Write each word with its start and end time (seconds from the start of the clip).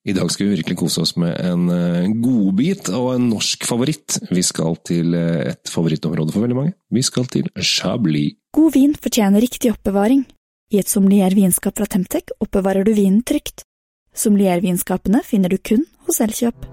I 0.00 0.14
dag 0.16 0.30
skal 0.32 0.48
vi 0.48 0.56
virkelig 0.56 0.78
kose 0.80 1.02
oss 1.02 1.12
med 1.20 1.34
en 1.44 1.66
eh, 1.68 2.06
godbit 2.24 2.88
og 2.96 3.10
en 3.18 3.26
norsk 3.34 3.66
favoritt. 3.68 4.16
Vi 4.32 4.40
skal 4.40 4.78
til 4.88 5.12
eh, 5.12 5.50
et 5.52 5.68
favorittområde 5.68 6.32
for 6.32 6.46
veldig 6.46 6.56
mange. 6.56 6.72
Vi 6.88 7.02
skal 7.04 7.26
til 7.28 7.50
Chablis. 7.60 8.38
God 8.56 8.72
vin 8.72 8.94
fortjener 8.96 9.44
riktig 9.44 9.74
oppbevaring. 9.74 10.24
I 10.72 10.80
et 10.80 10.88
sommelier-vinskap 10.88 11.76
fra 11.76 11.84
Temtec 11.84 12.32
oppbevarer 12.40 12.86
du 12.86 12.94
vinen 12.96 13.20
trygt. 13.28 13.66
Sommelier-vinskapene 14.16 15.20
finner 15.26 15.52
du 15.52 15.60
kun 15.60 15.84
hos 16.08 16.22
Elkjøp. 16.24 16.64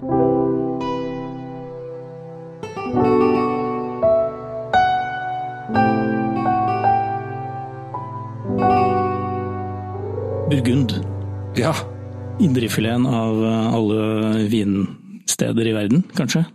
Burgund. 10.48 10.96
Ja, 11.60 11.76
Indrefileten 12.40 13.06
av 13.10 13.40
eh, 13.46 13.74
alle 13.74 14.46
vinsteder 14.52 15.68
i 15.68 15.74
verden, 15.74 16.06
kanskje? 16.18 16.46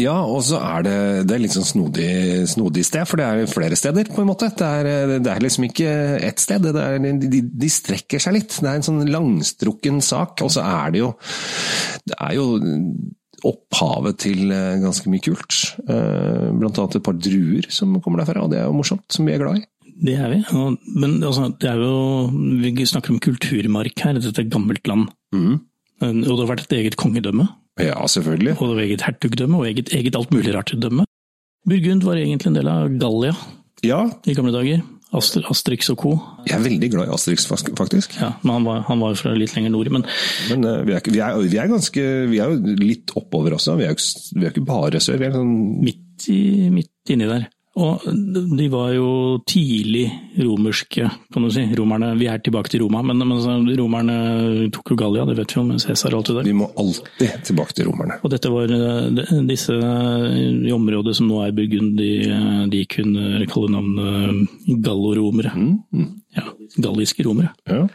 ja 0.00 0.14
og 0.24 0.38
så 0.40 0.56
er 0.56 0.84
det, 0.86 0.94
det 1.28 1.34
er 1.34 1.40
litt 1.42 1.52
sånn 1.52 1.66
snodig, 1.68 2.12
snodig 2.48 2.80
sted, 2.88 3.04
for 3.04 3.20
det 3.20 3.26
er 3.28 3.50
flere 3.50 3.76
steder, 3.76 4.08
på 4.08 4.22
en 4.22 4.30
måte. 4.30 4.48
Det 4.56 4.66
er, 4.66 5.16
det 5.20 5.30
er 5.30 5.44
liksom 5.44 5.66
ikke 5.68 5.90
ett 6.24 6.40
sted, 6.40 6.64
det 6.64 6.80
er, 6.80 6.96
de, 7.20 7.42
de 7.44 7.70
strekker 7.70 8.22
seg 8.22 8.38
litt. 8.38 8.56
Det 8.56 8.70
er 8.70 8.80
en 8.80 8.86
sånn 8.86 9.02
langstrukken 9.12 10.00
sak, 10.04 10.40
og 10.42 10.54
så 10.54 10.64
er 10.64 10.94
det 10.94 11.04
jo 11.04 11.12
Det 12.08 12.16
er 12.16 12.38
jo 12.38 12.46
opphavet 13.46 14.20
til 14.22 14.52
eh, 14.54 14.80
ganske 14.82 15.10
mye 15.10 15.22
kult. 15.22 15.60
Eh, 15.82 16.48
Blant 16.56 16.78
annet 16.78 16.98
et 16.98 17.06
par 17.06 17.18
druer 17.18 17.68
som 17.74 17.94
kommer 18.02 18.22
derfra, 18.22 18.44
og 18.46 18.52
det 18.52 18.62
er 18.62 18.68
jo 18.68 18.76
morsomt, 18.78 19.06
som 19.12 19.26
vi 19.28 19.34
er 19.34 19.42
glad 19.42 19.60
i. 19.60 19.66
Det 20.02 20.14
er 20.18 20.30
vi. 20.32 20.38
Og, 20.58 20.78
men 20.98 21.18
altså, 21.22 21.48
det 21.60 21.68
er 21.70 21.78
jo 21.78 22.30
Vi 22.62 22.86
snakker 22.88 23.12
om 23.14 23.20
kulturmark 23.22 24.02
her. 24.02 24.18
Dette 24.18 24.42
er 24.42 24.50
gammelt 24.50 24.86
land. 24.88 25.10
Mhm. 25.32 25.60
Og 26.02 26.22
det 26.24 26.38
har 26.40 26.48
vært 26.50 26.64
et 26.66 26.72
eget 26.80 26.96
kongedømme, 26.98 27.46
Ja, 27.78 27.94
selvfølgelig. 28.10 28.56
og 28.60 28.68
det 28.68 28.76
var 28.76 28.82
eget 28.82 29.04
hertugdømme, 29.06 29.58
og 29.60 29.66
eget, 29.68 29.92
eget 29.94 30.16
alt 30.18 30.32
mulig 30.34 30.54
rart 30.54 30.72
dømme. 30.78 31.04
Burgund 31.68 32.02
var 32.02 32.16
egentlig 32.18 32.46
en 32.50 32.54
del 32.58 32.68
av 32.68 32.88
Gallia 32.98 33.34
Ja, 33.86 34.00
i 34.26 34.34
gamle 34.34 34.52
dager. 34.52 34.82
Aster, 35.14 35.44
Asterix 35.50 35.90
og 35.92 35.98
co. 36.00 36.10
jeg 36.48 36.56
er 36.56 36.62
veldig 36.64 36.88
glad 36.90 37.08
i 37.08 37.12
Asterix, 37.12 37.44
faktisk. 37.46 38.14
Ja, 38.18 38.32
men 38.42 38.52
han 38.54 38.64
var, 38.64 38.80
han 38.88 38.98
var 39.00 39.14
fra 39.14 39.34
litt 39.36 39.52
lenger 39.54 39.70
nord. 39.70 39.90
Men 39.92 40.04
Men 40.48 40.64
uh, 40.64 40.84
vi 40.86 40.92
er, 40.96 41.00
vi, 41.04 41.18
er, 41.20 41.36
vi 41.52 41.58
er 41.60 41.68
ganske 41.68 42.04
Vi 42.30 42.38
er 42.40 42.48
jo 42.48 42.76
litt 42.80 43.12
oppover 43.14 43.52
også. 43.58 43.76
Vi 43.76 43.84
er 43.84 43.92
jo 43.92 43.98
ikke, 43.98 44.38
vi 44.38 44.46
er 44.46 44.50
ikke 44.54 44.64
bare 44.66 45.00
sør. 45.04 45.18
Vi 45.20 45.26
er 45.28 45.32
sånn 45.36 45.52
midt, 45.84 46.28
i, 46.32 46.70
midt 46.72 47.12
inni 47.12 47.28
der. 47.28 47.44
Og 47.80 48.02
de 48.58 48.66
var 48.68 48.90
jo 48.92 49.38
tidlig 49.48 50.04
romerske, 50.44 51.06
kan 51.32 51.44
du 51.46 51.48
si. 51.54 51.62
Romerne, 51.78 52.10
vi 52.20 52.26
er 52.28 52.42
tilbake 52.44 52.68
til 52.68 52.82
Roma, 52.84 53.00
men, 53.06 53.22
men 53.24 53.70
romerne 53.78 54.16
tok 54.74 54.92
jo 54.92 54.96
Gallia, 55.00 55.24
det 55.28 55.38
vet 55.38 55.54
vi 55.54 55.58
jo, 55.60 55.64
med 55.70 55.80
Cæsar 55.80 56.12
og 56.12 56.20
alt 56.20 56.28
det 56.28 56.36
der. 56.36 56.48
Vi 56.50 56.56
må 56.58 56.68
alltid 56.76 57.38
tilbake 57.48 57.72
til 57.78 57.88
romerne. 57.88 58.18
Og 58.20 58.34
dette 58.34 58.52
var 58.52 58.74
eh, 58.76 59.32
disse 59.48 59.72
i 59.72 60.74
området 60.76 61.16
som 61.16 61.30
nå 61.32 61.40
er 61.46 61.56
Burgund, 61.56 61.96
de, 61.96 62.10
eh, 62.28 62.60
de 62.74 62.84
kunne 62.92 63.46
kalle 63.48 63.72
navnet 63.72 64.76
galloromere. 64.84 65.56
Mm, 65.56 65.74
mm, 65.96 66.10
Ja, 66.36 66.46
galliske 66.80 67.24
romere. 67.24 67.54
ja. 67.68 67.86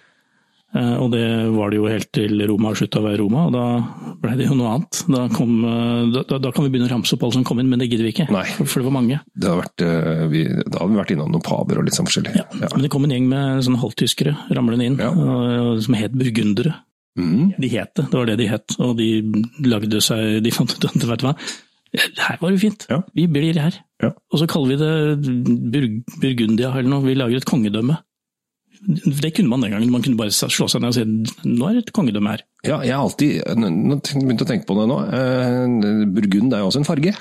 Eh, 0.77 0.95
Og 1.01 1.09
det 1.13 1.23
var 1.55 1.71
det 1.71 1.77
jo 1.79 1.87
helt 1.89 2.09
til 2.13 2.41
Roma 2.49 2.73
slutta 2.77 2.99
å 3.01 3.05
være 3.07 3.17
Roma, 3.23 3.45
og 3.47 3.53
da 3.55 4.13
ble 4.21 4.35
det 4.37 4.45
jo 4.49 4.55
noe 4.59 4.73
annet. 4.75 4.99
Da, 5.09 5.23
kom, 5.33 5.53
eh, 5.65 6.21
da, 6.29 6.37
da- 6.37 6.51
kan 6.51 6.65
vi 6.67 6.69
begynne 6.73 6.89
å 6.89 6.93
ramse 6.93 7.13
opp 7.17 7.23
alle 7.25 7.33
som 7.37 7.43
kom 7.47 7.59
inn, 7.63 7.69
men 7.71 7.79
det 7.81 7.89
gidder 7.89 8.05
vi 8.05 8.13
ikke. 8.13 8.27
Nei. 8.31 8.43
For, 8.57 8.65
for 8.65 8.79
det 8.83 8.87
var 8.89 8.95
mange. 9.01 9.19
Det 9.33 9.49
har 9.49 9.61
vært, 9.63 9.85
eh, 9.87 10.25
vi, 10.33 10.43
da 10.69 10.79
har 10.83 10.87
vi 10.91 10.99
vært 11.01 11.13
innom 11.15 11.31
noen 11.33 11.45
paver 11.45 11.79
og 11.81 11.87
litt 11.87 11.97
sånn 11.97 12.05
forskjellig. 12.09 12.35
Ja. 12.37 12.45
Men 12.75 12.83
det 12.85 12.91
kom 12.93 13.03
en 13.07 13.15
gjeng 13.15 13.27
med 13.31 13.63
sånne 13.65 13.81
halvtyskere 13.81 14.35
ramlende 14.53 14.85
inn, 14.91 14.97
Ja. 15.01 15.09
og- 15.09 15.81
som 15.81 15.93
het 15.97 16.13
burgundere. 16.13 16.75
Mm, 17.17 17.55
De 17.59 17.67
het 17.69 17.95
det, 17.95 18.05
det 18.11 18.13
var 18.13 18.25
det 18.29 18.37
de 18.37 18.45
het. 18.47 18.75
Og 18.79 18.95
de 18.97 19.07
lagde 19.65 19.97
seg 20.05 20.43
De 20.43 20.51
fant 20.51 20.69
ut 20.69 20.85
at 20.85 20.93
vet 20.93 21.19
du 21.19 21.25
hva, 21.25 21.35
her 22.27 22.37
var 22.39 22.51
det 22.51 22.59
fint. 22.61 22.85
Ja. 22.91 23.01
Vi 23.15 23.25
blir 23.25 23.57
her. 23.57 23.73
Ja. 24.03 24.11
Og 24.31 24.37
så 24.39 24.45
kaller 24.47 24.67
vi 24.67 24.77
det 24.77 25.71
Burg, 25.71 26.03
Burgundia 26.21 26.69
eller 26.75 26.89
noe. 26.91 27.01
Vi 27.01 27.15
lager 27.15 27.37
et 27.37 27.45
kongedømme. 27.49 27.97
Det 28.85 29.31
kunne 29.35 29.49
man 29.49 29.63
den 29.63 29.73
gangen. 29.73 29.91
Man 29.91 30.03
kunne 30.05 30.19
bare 30.19 30.33
slå 30.33 30.67
seg 30.69 30.83
ned 30.83 30.91
og 30.91 30.97
si 30.97 31.47
nå 31.47 31.69
er 31.69 31.77
det 31.77 31.87
et 31.87 31.95
kongedømme 31.95 32.35
her. 32.35 32.43
Ja, 32.67 32.77
jeg 32.85 32.93
har 32.93 33.05
alltid 33.07 33.41
begynte 33.47 34.45
å 34.45 34.49
tenke 34.49 34.67
på 34.69 34.77
det 34.77 34.85
nå. 34.91 34.99
eh, 35.17 36.05
Burgund 36.13 36.53
er 36.53 36.63
jo 36.63 36.69
også 36.69 36.83
en 36.83 36.87
farge. 36.87 37.15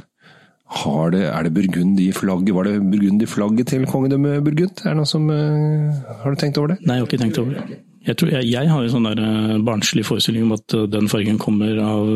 Har 0.83 1.12
det, 1.15 1.22
er 1.31 1.47
det 1.47 1.53
burgund 1.55 2.00
i 2.03 2.09
flagget? 2.11 2.50
Var 2.56 2.67
det 2.67 2.78
burgund 2.91 3.22
i 3.22 3.28
flagget 3.31 3.69
til 3.71 3.84
kongedømmet 3.87 4.43
Burgund? 4.43 4.81
Er 4.83 4.91
det 4.91 4.97
noe 4.99 5.06
som, 5.06 5.28
eh, 5.31 6.00
har 6.25 6.34
du 6.34 6.41
tenkt 6.41 6.59
over 6.59 6.75
det? 6.75 6.81
Nei, 6.83 6.97
jeg 6.97 7.05
har 7.05 7.06
ikke 7.06 7.21
tenkt 7.22 7.39
over 7.39 7.55
det. 7.55 7.78
Jeg, 8.06 8.17
tror, 8.19 8.33
jeg, 8.34 8.49
jeg 8.50 8.71
har 8.73 8.83
jo 8.83 8.91
sånn 8.91 9.06
der 9.06 9.23
eh, 9.23 9.53
barnslig 9.67 10.03
forestilling 10.09 10.49
om 10.49 10.56
at 10.59 10.75
den 10.91 11.06
fargen 11.11 11.38
kommer 11.38 11.78
av, 11.83 12.11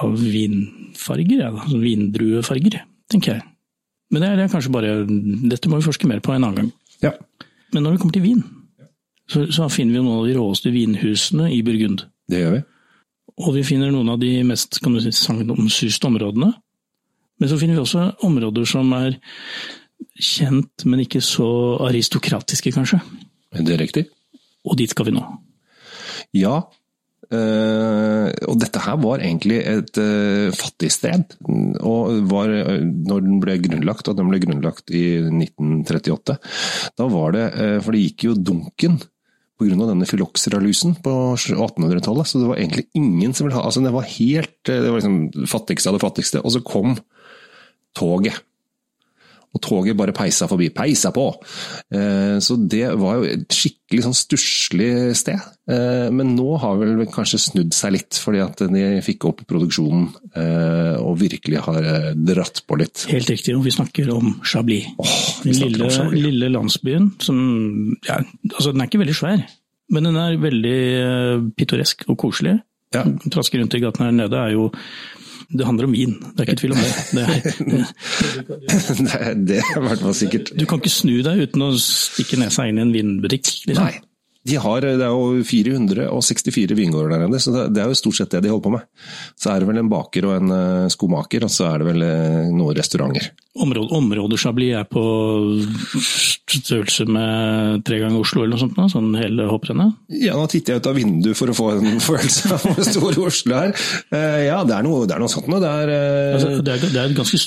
av 0.00 0.16
vinfarger, 0.20 1.44
ja. 1.44 1.50
Sånn 1.68 1.84
vindruefarger, 1.84 2.80
tenker 3.12 3.36
jeg. 3.36 3.44
Men 4.12 4.24
det 4.24 4.30
er, 4.30 4.36
det 4.40 4.44
er 4.46 4.52
kanskje 4.52 4.72
bare 4.72 4.90
Dette 5.04 5.70
må 5.72 5.80
vi 5.80 5.86
forske 5.88 6.08
mer 6.08 6.20
på 6.24 6.32
en 6.34 6.44
annen 6.44 6.58
gang. 6.62 6.72
Ja. 7.04 7.12
Men 7.74 7.84
når 7.84 7.94
det 7.94 8.02
kommer 8.02 8.16
til 8.16 8.24
vin, 8.24 8.44
så, 9.30 9.46
så 9.52 9.68
finner 9.72 9.96
vi 9.96 10.02
noen 10.04 10.20
av 10.20 10.28
de 10.28 10.36
råeste 10.36 10.72
vinhusene 10.74 11.48
i 11.52 11.62
Burgund. 11.66 12.04
Det 12.30 12.42
gjør 12.42 12.56
vi. 12.58 12.60
Og 13.44 13.56
vi 13.56 13.64
finner 13.66 13.90
noen 13.90 14.12
av 14.12 14.20
de 14.22 14.30
mest 14.46 14.78
kan 14.82 14.94
du 14.94 15.00
si, 15.02 15.10
sagnomsuste 15.16 16.06
områdene. 16.06 16.52
Men 17.42 17.50
så 17.50 17.58
finner 17.58 17.78
vi 17.78 17.82
også 17.82 18.04
områder 18.28 18.68
som 18.68 18.92
er 18.94 19.16
kjent, 20.14 20.84
men 20.86 21.02
ikke 21.02 21.22
så 21.24 21.48
aristokratiske, 21.88 22.70
kanskje. 22.74 23.00
Det 23.58 23.74
er 23.74 23.82
riktig. 23.82 24.04
Og 24.64 24.78
dit 24.78 24.90
skal 24.90 25.08
vi 25.08 25.16
nå. 25.16 25.24
Ja. 26.36 26.60
Eh, 27.32 28.28
og 28.50 28.58
dette 28.60 28.82
her 28.84 28.98
var 29.02 29.22
egentlig 29.22 29.60
et 29.62 30.00
uh, 30.00 30.52
fattigsted. 30.54 31.36
Og 31.80 32.28
var, 32.30 32.52
uh, 32.52 32.82
når 32.82 33.24
den 33.24 33.40
ble 33.42 33.56
grunnlagt, 33.64 34.10
og 34.10 34.18
den 34.18 34.30
ble 34.30 34.40
grunnlagt 34.42 34.92
i 34.94 35.04
1938, 35.30 36.38
da 36.98 37.08
var 37.10 37.34
det 37.36 37.44
For 37.84 37.94
det 37.94 38.02
gikk 38.04 38.28
jo 38.28 38.38
dunken 38.38 39.00
pga. 39.60 39.86
denne 39.86 40.08
fylokseralusen 40.08 40.96
på 41.04 41.14
1800-tallet. 41.36 42.26
Så 42.28 42.42
det 42.42 42.50
var 42.50 42.60
egentlig 42.60 42.88
ingen 42.94 43.34
som 43.34 43.46
ville 43.46 43.58
ha 43.58 43.64
altså 43.64 43.82
Det 43.84 43.94
var 43.94 44.08
helt 44.08 44.56
Det 44.66 44.90
var 44.90 45.00
liksom 45.00 45.46
fattigste 45.48 45.90
av 45.90 45.98
det 45.98 46.04
fattigste. 46.04 46.42
Og 46.42 46.52
så 46.54 46.64
kom 46.64 46.98
toget. 47.94 48.42
Og 49.54 49.60
toget 49.62 49.94
bare 49.96 50.10
peisa 50.16 50.48
forbi. 50.50 50.66
Peisa 50.74 51.12
på! 51.14 51.28
Eh, 51.94 52.38
Så 52.42 52.56
det 52.68 52.88
var 52.98 53.20
jo 53.20 53.28
et 53.36 53.54
skikkelig 53.54 54.02
sånn 54.02 54.16
stusslig 54.18 54.88
sted. 55.14 55.38
Eh, 55.70 56.10
Men 56.10 56.34
nå 56.34 56.56
har 56.58 56.76
vel 56.80 57.04
kanskje 57.06 57.38
snudd 57.38 57.72
seg 57.72 57.92
litt, 57.94 58.18
fordi 58.18 58.42
at 58.42 58.58
de 58.74 58.82
fikk 59.06 59.28
opp 59.30 59.44
produksjonen 59.46 60.08
eh, 60.34 60.96
og 60.98 61.20
virkelig 61.22 61.62
har 61.68 62.14
dratt 62.18 62.64
på 62.66 62.80
litt. 62.82 63.06
Helt 63.14 63.30
riktig, 63.30 63.54
og 63.56 63.62
vi 63.64 63.70
snakker 63.76 64.10
om 64.16 64.34
Chablis. 64.42 64.90
Oh, 64.98 65.14
Den 65.44 65.52
lille, 65.62 65.84
om 65.84 65.90
Chablis. 66.00 66.24
lille 66.26 66.50
landsbyen 66.50 67.12
som 67.22 67.38
ja, 68.08 68.18
altså 68.50 68.72
Den 68.72 68.80
er 68.82 68.90
ikke 68.90 69.04
veldig 69.06 69.16
svær, 69.22 69.46
men 69.94 70.02
den 70.10 70.16
er 70.18 70.36
veldig 70.42 70.78
pittoresk 71.56 72.08
og 72.10 72.18
koselig. 72.26 72.58
Ja. 72.94 73.02
Traske 73.30 73.58
rundt 73.58 73.74
i 73.74 73.80
gaten 73.82 74.04
her 74.06 74.12
nede 74.14 74.38
er 74.38 74.52
jo 74.54 74.68
Det 75.52 75.66
handler 75.66 75.88
om 75.88 75.92
vin, 75.94 76.16
det 76.22 76.40
er 76.40 76.48
ikke 76.48 76.60
tvil 76.62 76.74
om 76.74 76.80
det. 76.80 76.92
det, 77.14 77.22
er, 77.28 77.36
det 79.50 79.60
er 79.60 79.76
i 79.76 79.84
hvert 79.84 80.02
fall 80.06 80.16
sikkert. 80.16 80.54
du 80.56 80.64
kan 80.70 80.80
ikke 80.80 80.94
snu 80.94 81.14
deg 81.26 81.44
uten 81.44 81.66
å 81.66 81.70
stikke 81.80 82.40
nesa 82.40 82.66
inn 82.70 82.80
i 82.80 82.84
en 82.86 82.94
vinbutikk. 82.94 83.50
Liksom. 83.68 83.84
Nei. 83.84 84.13
De 84.44 84.58
har, 84.60 84.84
det 84.84 85.00
er 85.00 85.08
jo 85.08 85.40
464 85.48 86.74
vingårder 86.76 87.14
der 87.14 87.22
nede, 87.24 87.38
så 87.40 87.54
det 87.72 87.80
er 87.80 87.88
jo 87.88 87.96
stort 87.96 88.18
sett 88.18 88.34
det 88.34 88.42
de 88.44 88.50
holder 88.52 88.64
på 88.66 88.72
med. 88.74 88.82
Så 89.40 89.48
er 89.54 89.62
det 89.64 89.68
vel 89.70 89.80
en 89.80 89.88
baker 89.88 90.26
og 90.28 90.34
en 90.36 90.52
eh, 90.52 90.88
skomaker, 90.92 91.46
og 91.46 91.52
så 91.54 91.70
er 91.70 91.80
det 91.80 91.86
vel 91.88 92.04
eh, 92.04 92.50
noen 92.52 92.76
restauranter. 92.76 93.30
Områder, 93.54 93.94
området 93.96 94.40
Chablis 94.42 94.74
er 94.76 94.84
på 94.90 95.00
størrelse 96.54 97.06
med 97.08 97.84
tre 97.86 98.00
ganger 98.02 98.20
Oslo 98.20 98.42
eller 98.42 98.56
noe 98.56 98.62
sånt, 98.64 98.76
nå, 98.78 98.86
sånn 98.92 99.14
hele 99.18 99.46
hopprennet. 99.48 99.94
Ja, 100.12 100.34
nå 100.38 100.44
titter 100.52 100.74
jeg 100.76 100.82
ut 100.84 100.88
av 100.90 100.98
vinduet 100.98 101.38
for 101.38 101.52
å 101.52 101.56
få 101.56 101.70
en 101.78 102.00
følelse 102.08 102.52
av 102.56 102.66
hvor 102.68 102.84
stor 102.88 103.20
Oslo 103.28 103.58
er. 103.62 103.72
Eh, 104.12 104.42
Ja, 104.44 104.60
det 104.68 104.76
er 104.76 104.84
noe, 104.84 105.06
det 105.08 105.16
er 105.16 105.22
noe 105.24 105.32
sånt 105.32 105.48
noe. 105.48 105.62
Det 105.62 105.70
er, 105.70 105.94
eh, 105.94 106.34
Altså, 106.34 106.52
det, 106.60 106.74
er, 106.76 106.84
det 106.84 107.00
er 107.00 107.08
et 107.14 107.16
ganske 107.16 107.40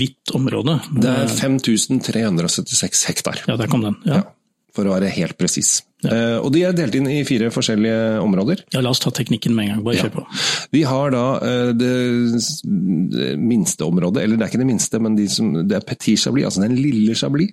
hvitt 0.00 0.34
område. 0.34 0.78
det 0.98 1.14
er 1.14 1.30
5376 1.30 3.06
hektar. 3.12 3.44
Ja, 3.46 3.56
der 3.60 3.70
kom 3.70 3.84
den. 3.86 3.96
Ja. 4.08 4.22
Ja, 4.24 4.26
for 4.74 4.84
å 4.88 4.94
være 4.98 5.10
helt 5.12 5.36
presis. 5.38 5.82
Eh, 6.04 6.38
Og 6.40 6.48
de 6.54 6.62
er 6.64 6.72
delt 6.72 6.94
inn 6.96 7.06
i 7.12 7.18
fire 7.28 7.50
forskjellige 7.52 8.20
områder. 8.24 8.62
ja, 8.72 8.80
la 8.80 8.88
oss 8.90 9.00
ta 9.02 9.10
teknikken 9.10 9.52
med 9.54 9.66
en 9.68 9.74
gang. 9.74 9.84
Bare 9.84 9.96
kjør 10.00 10.14
på. 10.14 10.24
Vi 10.72 10.82
har 10.88 11.10
da 11.12 11.24
uh, 11.42 11.72
det 11.76 13.36
minste 13.38 13.84
området, 13.84 14.22
eller 14.24 14.36
det 14.40 14.46
er 14.46 14.50
ikke 14.52 14.62
det 14.62 14.68
minste, 14.70 15.00
men 15.02 15.16
de 15.18 15.26
som, 15.28 15.50
det 15.68 15.76
er 15.76 15.84
Petit 15.86 16.18
Chablis, 16.22 16.46
altså 16.48 16.64
den 16.66 16.76
lille 16.80 17.14
Chablis, 17.18 17.52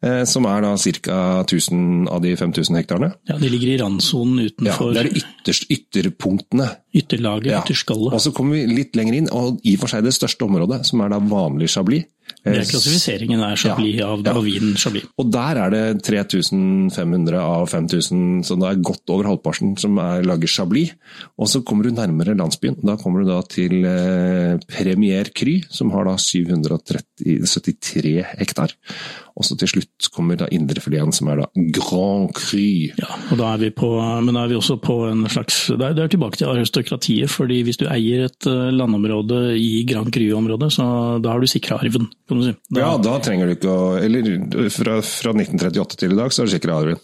Uh, 0.00 0.22
som 0.24 0.46
er 0.46 0.62
da 0.62 0.68
ca. 0.78 1.16
1000 1.42 2.06
av 2.08 2.22
de 2.22 2.30
5000 2.38 2.76
hektarene. 2.78 3.10
Ja, 3.28 3.34
De 3.36 3.48
ligger 3.50 3.68
i 3.74 3.78
randsonen 3.82 4.46
Ja, 4.64 4.76
det 4.78 4.96
er 5.02 5.08
de 5.10 5.20
ytterst, 5.20 5.66
ytterpunktene. 5.68 6.68
ytterlaget, 6.94 7.50
Ja. 7.50 7.60
ytterskallet. 7.60 8.14
Og 8.14 8.20
så 8.22 8.32
kommer 8.32 8.54
vi 8.54 8.66
litt 8.78 8.94
lenger 8.96 9.14
inn, 9.18 9.28
og 9.30 9.58
i 9.66 9.74
og 9.74 9.80
for 9.80 9.88
seg 9.88 10.04
det 10.04 10.14
største 10.14 10.46
området, 10.46 10.86
som 10.86 11.02
er 11.02 11.10
da 11.10 11.18
vanlig 11.18 11.68
Chablis, 11.68 12.04
Det 12.40 12.56
er 12.56 12.68
klassifiseringen 12.70 13.42
er 13.44 13.58
Chablis 13.60 13.98
Ja, 13.98 14.08
av, 14.14 14.22
ja. 14.24 14.32
av 14.32 14.44
vinen 14.46 14.76
Chablis. 14.80 15.04
Og 15.20 15.28
der 15.32 15.60
er 15.60 15.74
det 15.74 15.84
3500 16.06 17.36
av 17.36 17.66
5000, 17.68 18.44
så 18.48 18.56
det 18.60 18.68
er 18.70 18.84
godt 18.90 19.12
over 19.12 19.28
halvparten 19.28 19.74
som 19.80 19.98
er 20.00 20.24
lager 20.24 20.48
Chablis. 20.48 20.94
Og 21.36 21.50
så 21.52 21.60
kommer 21.66 21.84
du 21.84 21.92
nærmere 21.96 22.36
landsbyen. 22.38 22.78
Da 22.86 22.96
kommer 23.00 23.24
du 23.24 23.32
da 23.32 23.40
til 23.44 23.84
eh, 23.84 24.56
Premier 24.70 25.28
Cry, 25.36 25.58
som 25.68 25.92
har 25.94 26.08
da 26.08 26.16
773 26.20 28.14
hektar. 28.40 28.72
Og 29.40 29.46
så 29.46 29.56
til 29.56 29.70
slutt 29.70 30.08
kommer 30.12 30.36
da 30.36 30.48
indrefileten, 30.52 31.14
som 31.16 31.30
er 31.32 31.42
da 31.42 31.46
Grand 31.76 32.32
Cru. 32.36 32.90
Ja, 33.00 33.08
og 33.30 33.38
da 33.40 33.54
er 33.54 33.62
vi 33.62 33.70
på, 33.72 33.88
men 34.24 34.36
da 34.36 34.44
er 34.44 34.52
vi 34.52 34.58
også 34.58 34.76
på 34.82 34.96
en 35.08 35.24
slags 35.32 35.62
Det 35.70 35.80
er, 35.80 35.94
det 35.96 36.04
er 36.04 36.12
tilbake 36.12 36.40
til 36.40 36.50
aristokratiet, 36.50 37.30
fordi 37.32 37.62
hvis 37.66 37.80
du 37.80 37.86
eier 37.88 38.26
et 38.28 38.48
eh, 38.48 38.72
landområde 38.74 39.54
i 39.56 39.84
Grand 39.88 40.12
Cru-området, 40.12 40.72
så 40.76 40.84
da 41.22 41.34
har 41.34 41.40
du 41.40 41.48
sikra 41.50 41.78
arven, 41.80 42.10
kan 42.30 42.40
du 42.40 42.46
si. 42.46 42.54
Da, 42.70 42.80
Ja, 42.80 42.90
da 43.02 43.16
trenger 43.22 43.50
du 43.50 43.54
ikke 43.56 43.70
å 43.74 43.86
Eller 44.00 44.28
fra, 44.72 44.96
fra 45.04 45.32
1938 45.34 45.98
til 46.00 46.14
i 46.14 46.18
dag, 46.18 46.32
så 46.32 46.42
er 46.44 46.48
det 46.48 46.54
sikkert 46.56 46.74
Arvin. 46.76 47.00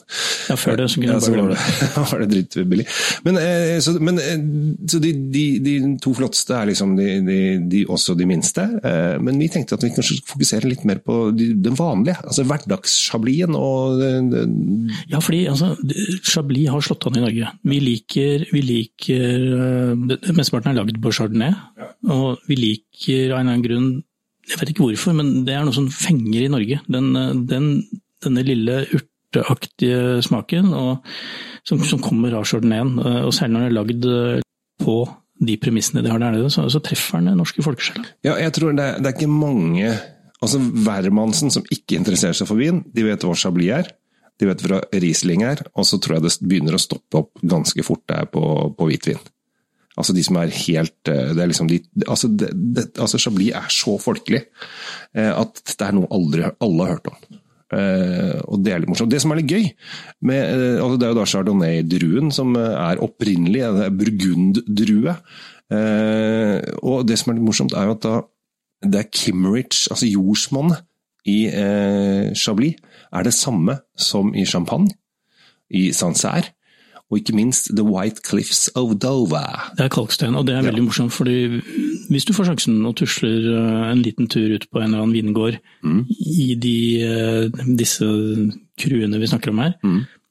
ja, 0.48 0.56
før 0.60 0.78
det 0.80 0.86
så 0.92 1.00
kunne 1.02 1.12
Ja, 1.12 1.18
du 1.20 1.26
bare 1.26 1.36
glemme 1.36 1.56
det, 1.82 1.90
var 2.12 2.22
det 2.22 2.28
drittbillig. 2.32 2.86
Men, 3.26 3.38
eh, 3.42 3.76
så, 3.84 3.96
men, 4.00 4.20
eh, 4.22 4.46
så 4.90 5.00
de, 5.02 5.12
de, 5.34 5.44
de 5.66 5.74
to 6.02 6.14
flotteste 6.16 6.54
er 6.56 6.70
liksom 6.70 6.94
de, 6.98 7.08
de, 7.26 7.38
de, 7.72 7.82
også 7.90 8.16
de 8.18 8.28
minste. 8.30 8.64
Eh, 8.86 9.16
Men 9.26 9.38
vi 9.42 9.50
tenkte 9.52 9.76
at 9.76 9.84
vi 9.84 9.90
kanskje 9.94 10.16
skulle 10.16 10.30
fokusere 10.32 10.70
litt 10.70 10.84
mer 10.88 11.02
på 11.04 11.18
de, 11.36 11.50
den 11.66 11.76
vanlige, 11.78 12.16
altså 12.24 12.46
hverdagssjablien 12.46 13.56
og 13.58 14.00
Ja, 15.10 15.20
fordi 15.20 15.44
altså, 15.50 15.72
Chablis 16.26 16.70
har 16.72 16.84
slått 16.84 17.06
an 17.10 17.18
i 17.18 17.24
Norge. 17.24 17.50
Vi 17.66 17.78
liker, 17.82 18.46
vi 18.52 18.62
liker 18.62 19.94
Mesteparten 20.36 20.72
er 20.72 20.78
lagd 20.80 20.98
på 21.02 21.12
chardonnay, 21.14 21.54
og 22.12 22.42
vi 22.48 22.56
liker 22.58 23.32
av 23.34 23.40
en 23.40 23.46
eller 23.46 23.56
annen 23.56 23.64
grunn 23.66 23.88
Jeg 24.46 24.60
vet 24.60 24.70
ikke 24.72 24.84
hvorfor, 24.86 25.14
men 25.18 25.44
det 25.46 25.54
er 25.56 25.64
noe 25.66 25.74
som 25.74 25.88
fenger 25.90 26.44
i 26.44 26.50
Norge. 26.52 26.80
Den, 26.86 27.12
eh, 27.18 27.34
den, 27.50 27.68
denne 28.22 28.44
lille 28.46 28.80
urteaktige 28.94 30.22
smaken 30.22 30.72
og, 30.76 31.06
som, 31.66 31.82
som 31.84 32.02
kommer 32.02 32.36
av 32.38 32.46
chardonnayen. 32.48 32.96
eh, 33.02 33.22
Og 33.26 33.34
særlig 33.34 33.56
når 33.56 33.64
den 33.64 33.70
er 33.70 33.78
lagd 33.80 34.10
eh, 34.12 34.44
på 34.82 34.98
de 35.46 35.56
premissene 35.60 36.00
de 36.04 36.08
har 36.08 36.20
der 36.22 36.32
nede, 36.32 36.48
så, 36.52 36.64
så 36.72 36.80
treffer 36.80 37.20
den 37.20 37.36
norske 37.36 37.60
folkesjela. 37.64 38.06
Ja, 38.24 38.38
jeg 38.40 38.54
tror 38.56 38.72
det 38.72 38.86
det 39.02 39.10
er 39.10 39.16
ikke 39.18 39.32
mange 39.32 39.96
Altså 40.44 40.58
Wermansen 40.60 41.48
som 41.50 41.64
ikke 41.72 41.96
interesserer 41.96 42.36
seg 42.36 42.44
for 42.48 42.60
vin, 42.60 42.82
de 42.92 43.04
vet 43.06 43.22
hva 43.24 43.32
Chablis 43.40 43.70
er. 43.72 43.86
De 44.36 44.44
vet 44.44 44.60
hva 44.68 44.82
Riesling 44.92 45.40
er, 45.48 45.62
og 45.72 45.86
så 45.88 45.96
tror 45.96 46.18
jeg 46.18 46.26
det 46.26 46.32
begynner 46.44 46.76
å 46.76 46.80
stoppe 46.82 47.22
opp 47.22 47.40
ganske 47.40 47.80
fort 47.86 48.02
der 48.12 48.28
på, 48.28 48.42
på 48.76 48.88
hvitvin. 48.90 49.22
Altså 49.96 50.12
de 50.16 50.22
som 50.26 50.36
er 50.40 50.52
helt 50.52 51.08
eh, 51.08 51.32
det 51.32 51.42
er 51.42 51.50
liksom 51.50 51.70
de, 51.70 51.80
altså, 52.04 52.28
det, 52.28 52.50
det, 52.52 52.90
altså 53.00 53.20
Chablis 53.22 53.54
er 53.56 53.72
så 53.72 53.96
folkelig 54.02 54.42
eh, 55.16 55.32
at 55.32 55.62
det 55.72 55.86
er 55.86 55.96
noe 55.96 56.10
aldri, 56.12 56.44
alle 56.60 56.86
har 56.86 56.98
hørt 56.98 57.12
om. 57.12 57.42
Eh, 57.74 58.38
og 58.46 58.62
Det 58.62 58.72
er 58.72 58.82
litt 58.82 58.90
morsomt. 58.90 59.10
Det 59.10 59.20
som 59.22 59.32
er 59.34 59.40
litt 59.40 59.50
gøy, 59.50 59.68
med, 60.28 60.42
eh, 60.42 60.82
altså 60.82 60.98
det 61.00 61.06
er 61.06 61.12
jo 61.12 61.18
da 61.18 61.28
chardonnay-druen 61.32 62.32
som 62.34 62.54
er 62.56 63.02
opprinnelig, 63.02 63.62
det 63.76 63.86
er 63.86 63.96
burgund-drue. 64.00 65.16
Eh, 65.76 66.58
og 66.86 67.06
det 67.08 67.18
som 67.18 67.32
er 67.32 67.38
litt 67.38 67.48
morsomt, 67.48 67.74
er 67.74 67.88
jo 67.88 67.96
at 67.96 68.06
da 68.06 68.16
det 68.86 69.00
er 69.00 69.08
Kimmerich, 69.10 69.86
altså 69.90 70.06
jordsmonnet 70.06 70.84
i 71.26 71.48
Chablis, 72.38 72.76
er 73.10 73.24
det 73.24 73.32
samme 73.34 73.78
som 73.98 74.28
i 74.36 74.44
Champagne, 74.46 74.92
i 75.72 75.88
Sancerre, 75.96 76.52
og 77.10 77.20
ikke 77.20 77.36
minst 77.38 77.70
The 77.70 77.84
White 77.86 78.24
Cliffs 78.26 78.66
of 78.74 78.96
Dover. 79.02 79.70
Det 79.78 79.86
er 79.86 79.92
kalkstein, 79.94 80.34
og 80.34 80.46
det 80.48 80.56
er 80.56 80.66
veldig 80.66 80.84
morsomt, 80.88 81.14
fordi 81.14 81.62
hvis 82.10 82.26
du 82.26 82.34
får 82.34 82.50
sjansen 82.50 82.80
og 82.88 82.96
tusler 82.98 83.46
eh, 83.54 83.92
en 83.92 84.02
liten 84.02 84.30
tur 84.32 84.56
ut 84.56 84.66
på 84.70 84.82
en 84.82 84.88
eller 84.90 85.04
annen 85.04 85.14
vingård 85.14 85.58
i 86.10 86.54
de, 86.58 86.76
eh, 87.06 87.66
disse 87.78 88.06
kruene 88.80 89.22
vi 89.22 89.30
snakker 89.30 89.54
om 89.54 89.64
her, 89.64 89.76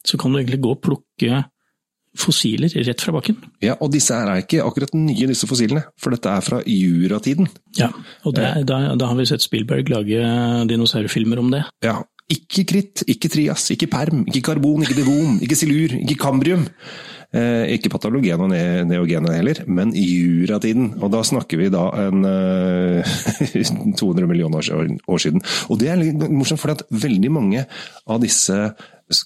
så 0.05 0.17
kan 0.21 0.31
du 0.31 0.39
egentlig 0.39 0.61
gå 0.61 0.75
og 0.75 0.81
plukke 0.83 1.43
fossiler 2.15 2.71
rett 2.87 3.01
fra 3.03 3.13
bakken. 3.15 3.37
Ja, 3.63 3.75
og 3.83 3.91
disse 3.93 4.15
her 4.15 4.29
er 4.31 4.43
ikke 4.43 4.63
akkurat 4.63 4.93
nye, 4.95 5.27
disse 5.27 5.47
fossilene, 5.49 5.83
for 5.99 6.15
dette 6.15 6.31
er 6.31 6.43
fra 6.45 6.61
juratiden. 6.63 7.49
Ja, 7.79 7.89
og 8.23 8.35
det, 8.37 8.47
da, 8.69 8.95
da 8.95 9.09
har 9.11 9.19
vi 9.19 9.27
sett 9.27 9.43
Spielberg 9.43 9.91
lage 9.91 10.21
dinosaurfilmer 10.69 11.41
om 11.41 11.51
det. 11.51 11.65
Ja, 11.83 11.99
ikke 12.31 12.63
kritt, 12.65 13.03
ikke 13.11 13.29
trias, 13.29 13.67
ikke 13.73 13.89
perm, 13.91 14.23
ikke 14.25 14.41
karbon, 14.47 14.81
ikke 14.85 14.97
devon, 14.97 15.37
ikke 15.45 15.57
silur, 15.59 15.93
ikke 15.99 16.17
kambrium. 16.17 16.65
Eh, 17.35 17.73
ikke 17.75 17.89
patologen 17.91 18.39
og 18.45 18.49
ne 18.53 18.85
neogenet 18.87 19.33
heller, 19.35 19.59
men 19.67 19.91
juratiden. 19.97 20.93
Og 21.03 21.11
da 21.11 21.19
snakker 21.25 21.59
vi 21.59 21.69
da 21.73 21.83
en 22.05 22.25
eh, 22.29 23.15
200 23.99 24.29
millioner 24.29 24.63
år, 24.73 24.91
år 25.11 25.21
siden. 25.21 25.43
Og 25.69 25.81
det 25.81 25.91
er 25.91 25.99
litt 25.99 26.27
morsomt, 26.31 26.61
for 26.61 26.73
at 26.73 26.85
veldig 26.89 27.31
mange 27.35 27.65
av 28.07 28.21
disse 28.23 28.55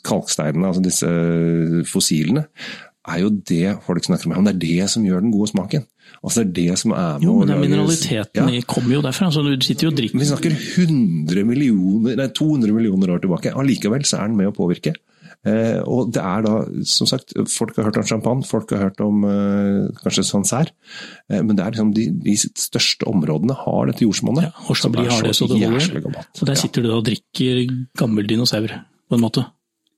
kalksteinene, 0.08 0.72
altså 0.72 0.84
disse 0.84 1.12
fossilene, 1.88 2.48
er 3.10 3.22
jo 3.24 3.32
det 3.32 3.78
folk 3.86 4.04
snakker 4.06 4.34
om. 4.34 4.48
Det 4.48 4.56
er 4.56 4.64
det 4.66 4.90
som 4.92 5.06
gjør 5.06 5.24
den 5.24 5.36
gode 5.36 5.52
smaken. 5.54 5.86
Altså 6.24 6.44
det 6.44 6.48
er 6.50 6.54
det 6.74 6.80
som 6.82 6.92
er 6.94 7.20
med 7.20 7.24
Jo, 7.28 7.36
men 7.40 7.48
den 7.48 7.56
lage- 7.58 7.68
mineraliteten 7.70 8.50
Ja. 8.56 8.62
kommer 8.68 8.94
jo 8.98 9.02
derfra. 9.06 9.30
Så 9.32 9.44
du 9.46 9.54
sitter 9.66 9.88
jo 9.88 9.92
og 9.94 9.98
drikker 10.00 10.20
Vi 10.20 10.26
snakker 10.26 10.56
100 10.56 11.46
millioner, 11.46 12.16
nei 12.20 12.28
200 12.28 12.74
millioner 12.76 13.14
år 13.16 13.22
tilbake. 13.24 13.54
Allikevel 13.56 14.04
så 14.04 14.20
er 14.24 14.28
den 14.28 14.38
med 14.38 14.48
å 14.52 14.56
påvirke. 14.56 14.94
Eh, 15.48 15.80
og 15.88 16.10
det 16.12 16.20
er 16.20 16.42
da, 16.44 16.54
som 16.84 17.08
sagt, 17.08 17.32
folk 17.48 17.78
har 17.78 17.86
hørt 17.88 17.98
om 18.02 18.04
champagne, 18.04 18.44
folk 18.44 18.72
har 18.76 18.90
hørt 18.90 19.00
om 19.00 19.24
eh, 19.24 19.88
kanskje 20.04 20.26
Sancerre, 20.28 20.74
eh, 21.32 21.40
men 21.42 21.56
det 21.56 21.64
er 21.64 21.72
liksom 21.72 21.94
de, 21.96 22.10
de 22.26 22.34
største 22.36 23.08
områdene 23.08 23.56
har 23.56 23.88
dette 23.88 24.04
jordsmonnet. 24.04 24.50
Ja, 24.50 24.52
og 24.68 24.76
Chablis 24.76 25.08
har 25.14 25.24
det 25.24 25.36
så 25.38 25.48
det 25.48 25.62
holder. 25.64 26.26
Og 26.42 26.46
der 26.50 26.60
sitter 26.60 26.84
du 26.84 26.92
og 26.92 27.06
drikker 27.08 27.64
gammel 27.98 28.28
dinosaur, 28.28 28.68
på 29.08 29.16
en 29.16 29.24
måte. 29.24 29.46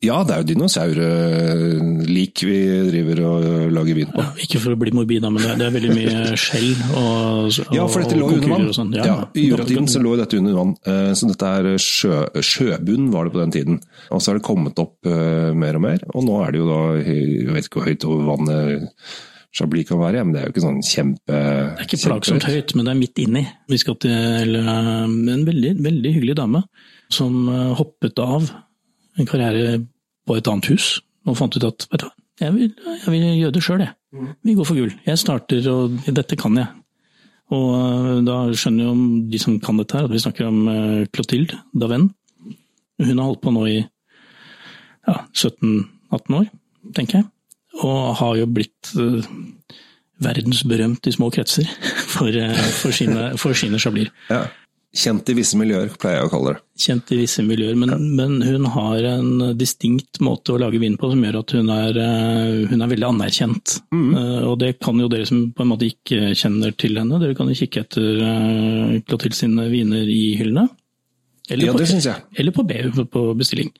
Ja, 0.01 0.15
det 0.25 0.33
er 0.33 0.41
jo 0.41 0.47
dinosaurlik 0.49 2.41
vi 2.47 2.57
driver 2.87 3.19
og 3.29 3.43
lager 3.75 3.97
vin 3.99 4.09
på. 4.09 4.23
Ja, 4.23 4.31
ikke 4.41 4.61
for 4.63 4.73
å 4.73 4.79
bli 4.81 4.93
morbid, 4.97 5.27
men 5.27 5.37
det 5.37 5.67
er, 5.67 5.73
veldig 5.75 5.93
mye 5.93 6.23
skjell 6.41 6.71
og, 6.97 7.51
og 7.51 7.75
Ja, 7.77 7.85
for 7.85 8.01
dette 8.01 8.17
lå 8.17 8.31
under 8.33 8.49
vann. 8.49 8.65
Ja, 8.65 8.75
sånn. 8.79 8.93
Ja, 8.97 9.17
I 9.37 9.45
juratiden 9.51 9.89
så 9.91 10.01
lå 10.01 10.15
dette 10.17 10.39
under 10.41 10.57
vann, 10.57 10.75
eh, 10.89 11.11
så 11.17 11.29
dette 11.29 11.51
er 11.59 11.69
sjø, 11.81 12.23
sjøbunn 12.41 13.11
var 13.13 13.29
det 13.29 13.35
på 13.35 13.43
den 13.43 13.53
tiden. 13.53 13.81
Og 14.09 14.23
så 14.23 14.31
har 14.31 14.41
det 14.41 14.47
kommet 14.47 14.81
opp 14.81 15.05
eh, 15.05 15.51
mer 15.53 15.77
og 15.77 15.85
mer, 15.85 16.07
og 16.15 16.25
nå 16.25 16.39
er 16.47 16.55
det 16.55 16.63
jo 16.63 16.71
da, 16.71 16.81
jeg 17.05 17.51
vet 17.51 17.69
ikke 17.69 17.81
hvor 17.81 17.91
høyt 17.91 18.07
over 18.09 18.31
vannet 18.33 18.89
Chablis 19.51 19.87
kan 19.89 19.99
være, 19.99 20.23
men 20.23 20.33
det 20.33 20.41
er 20.41 20.47
jo 20.47 20.53
ikke 20.53 20.63
sånn 20.63 20.83
kjempe... 20.87 21.35
Det 21.35 21.83
er 21.83 21.87
ikke 21.87 22.01
plagsomt 22.05 22.45
høyt, 22.47 22.73
men 22.77 22.87
det 22.87 22.91
er 22.93 22.99
midt 23.01 23.19
inni. 23.19 23.41
Vi 23.67 23.79
skal 23.81 23.97
til 23.99 24.59
eh, 24.61 24.91
en 25.05 25.47
veldig, 25.47 25.73
veldig 25.83 26.13
hyggelig 26.17 26.37
dame 26.39 26.63
som 27.11 27.49
eh, 27.51 27.73
hoppet 27.75 28.21
av 28.23 28.47
en 29.19 29.27
karriere 29.27 29.81
på 30.27 30.37
et 30.37 30.49
annet 30.51 30.69
hus 30.71 30.93
og 31.27 31.37
fant 31.37 31.55
ut 31.57 31.67
at 31.67 31.87
vet 31.91 32.05
du 32.05 32.09
jeg 32.41 32.53
vil, 32.55 32.69
jeg 33.03 33.11
vil 33.13 33.25
gjøre 33.37 33.53
det 33.53 33.61
sjøl, 33.61 33.81
jeg. 33.83 33.93
Vi 34.41 34.53
går 34.57 34.65
for 34.65 34.79
gull. 34.79 34.93
Jeg 35.05 35.19
starter, 35.21 35.67
og 35.69 36.07
dette 36.09 36.37
kan 36.39 36.55
jeg. 36.57 36.69
Og 37.53 37.67
eh, 37.75 38.21
da 38.25 38.37
skjønner 38.57 38.87
jo 38.87 38.93
de 39.29 39.41
som 39.41 39.59
kan 39.61 39.77
dette 39.77 39.97
her, 39.97 40.07
at 40.07 40.13
vi 40.15 40.21
snakker 40.23 40.47
om 40.47 40.63
eh, 40.71 41.03
Clotilde 41.13 41.59
Daven. 41.77 42.07
Hun 43.01 43.11
har 43.11 43.27
holdt 43.27 43.43
på 43.43 43.53
nå 43.53 43.65
i 43.69 43.77
ja, 43.77 45.17
17-18 45.35 46.39
år, 46.39 46.49
tenker 46.97 47.19
jeg. 47.19 47.29
Og 47.85 48.15
har 48.19 48.39
jo 48.39 48.49
blitt 48.55 48.93
eh, 48.97 49.29
verdensberømt 50.21 51.07
i 51.11 51.15
små 51.15 51.29
kretser 51.33 51.69
for, 52.15 52.31
eh, 52.31 52.57
for 52.79 52.95
sine, 52.95 53.31
for 53.41 53.57
sine. 53.57 53.81
Ja. 54.31 54.45
Kjent 54.91 55.29
i 55.31 55.33
visse 55.37 55.55
miljøer, 55.55 55.87
pleier 55.95 56.17
jeg 56.19 56.27
å 56.27 56.31
kalle 56.33 56.51
det. 56.51 56.61
Kjent 56.83 57.11
i 57.15 57.17
visse 57.21 57.43
miljøer, 57.47 57.77
men, 57.79 57.93
men 58.17 58.33
hun 58.43 58.65
har 58.73 59.05
en 59.07 59.29
distinkt 59.55 60.19
måte 60.19 60.51
å 60.51 60.57
lage 60.59 60.81
vin 60.83 60.97
på 60.99 61.07
som 61.13 61.21
gjør 61.23 61.37
at 61.39 61.53
hun 61.55 61.69
er, 61.71 61.95
eh, 62.01 62.65
hun 62.67 62.83
er 62.83 62.91
veldig 62.91 63.07
anerkjent. 63.07 63.77
Eh, 63.95 64.41
Og 64.49 64.57
det 64.59 64.73
kan 64.83 64.99
jo 64.99 65.07
dere 65.07 65.29
som 65.29 65.45
på 65.55 65.63
en 65.63 65.71
måte 65.71 65.87
ikke 65.87 66.33
kjenner 66.35 66.75
til 66.75 66.99
henne, 66.99 67.21
dere 67.23 67.37
kan 67.39 67.47
jo 67.47 67.55
kikke 67.61 67.85
etter 67.85 68.19
eh, 68.27 68.97
Clotilde 69.07 69.37
sine 69.39 69.69
viner 69.71 70.11
i 70.11 70.35
hyllene. 70.41 70.67
Eller 71.47 71.69
Ja, 71.69 71.71
på, 71.71 71.79
det 71.79 71.87
syns 71.93 72.09
jeg. 72.11 72.27
eller 72.35 72.51
på 72.59 72.67
BU 72.67 73.05
på 73.15 73.23
bestilling. 73.39 73.71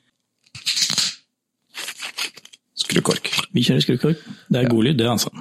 Skrukork. 2.88 3.27
Vi 3.51 3.63
kjører 3.68 3.84
skrukork. 3.84 4.24
Det 4.48 4.63
er 4.63 4.72
god 4.72 4.88
lyd, 4.88 4.98
det, 5.03 5.12
altså. 5.12 5.32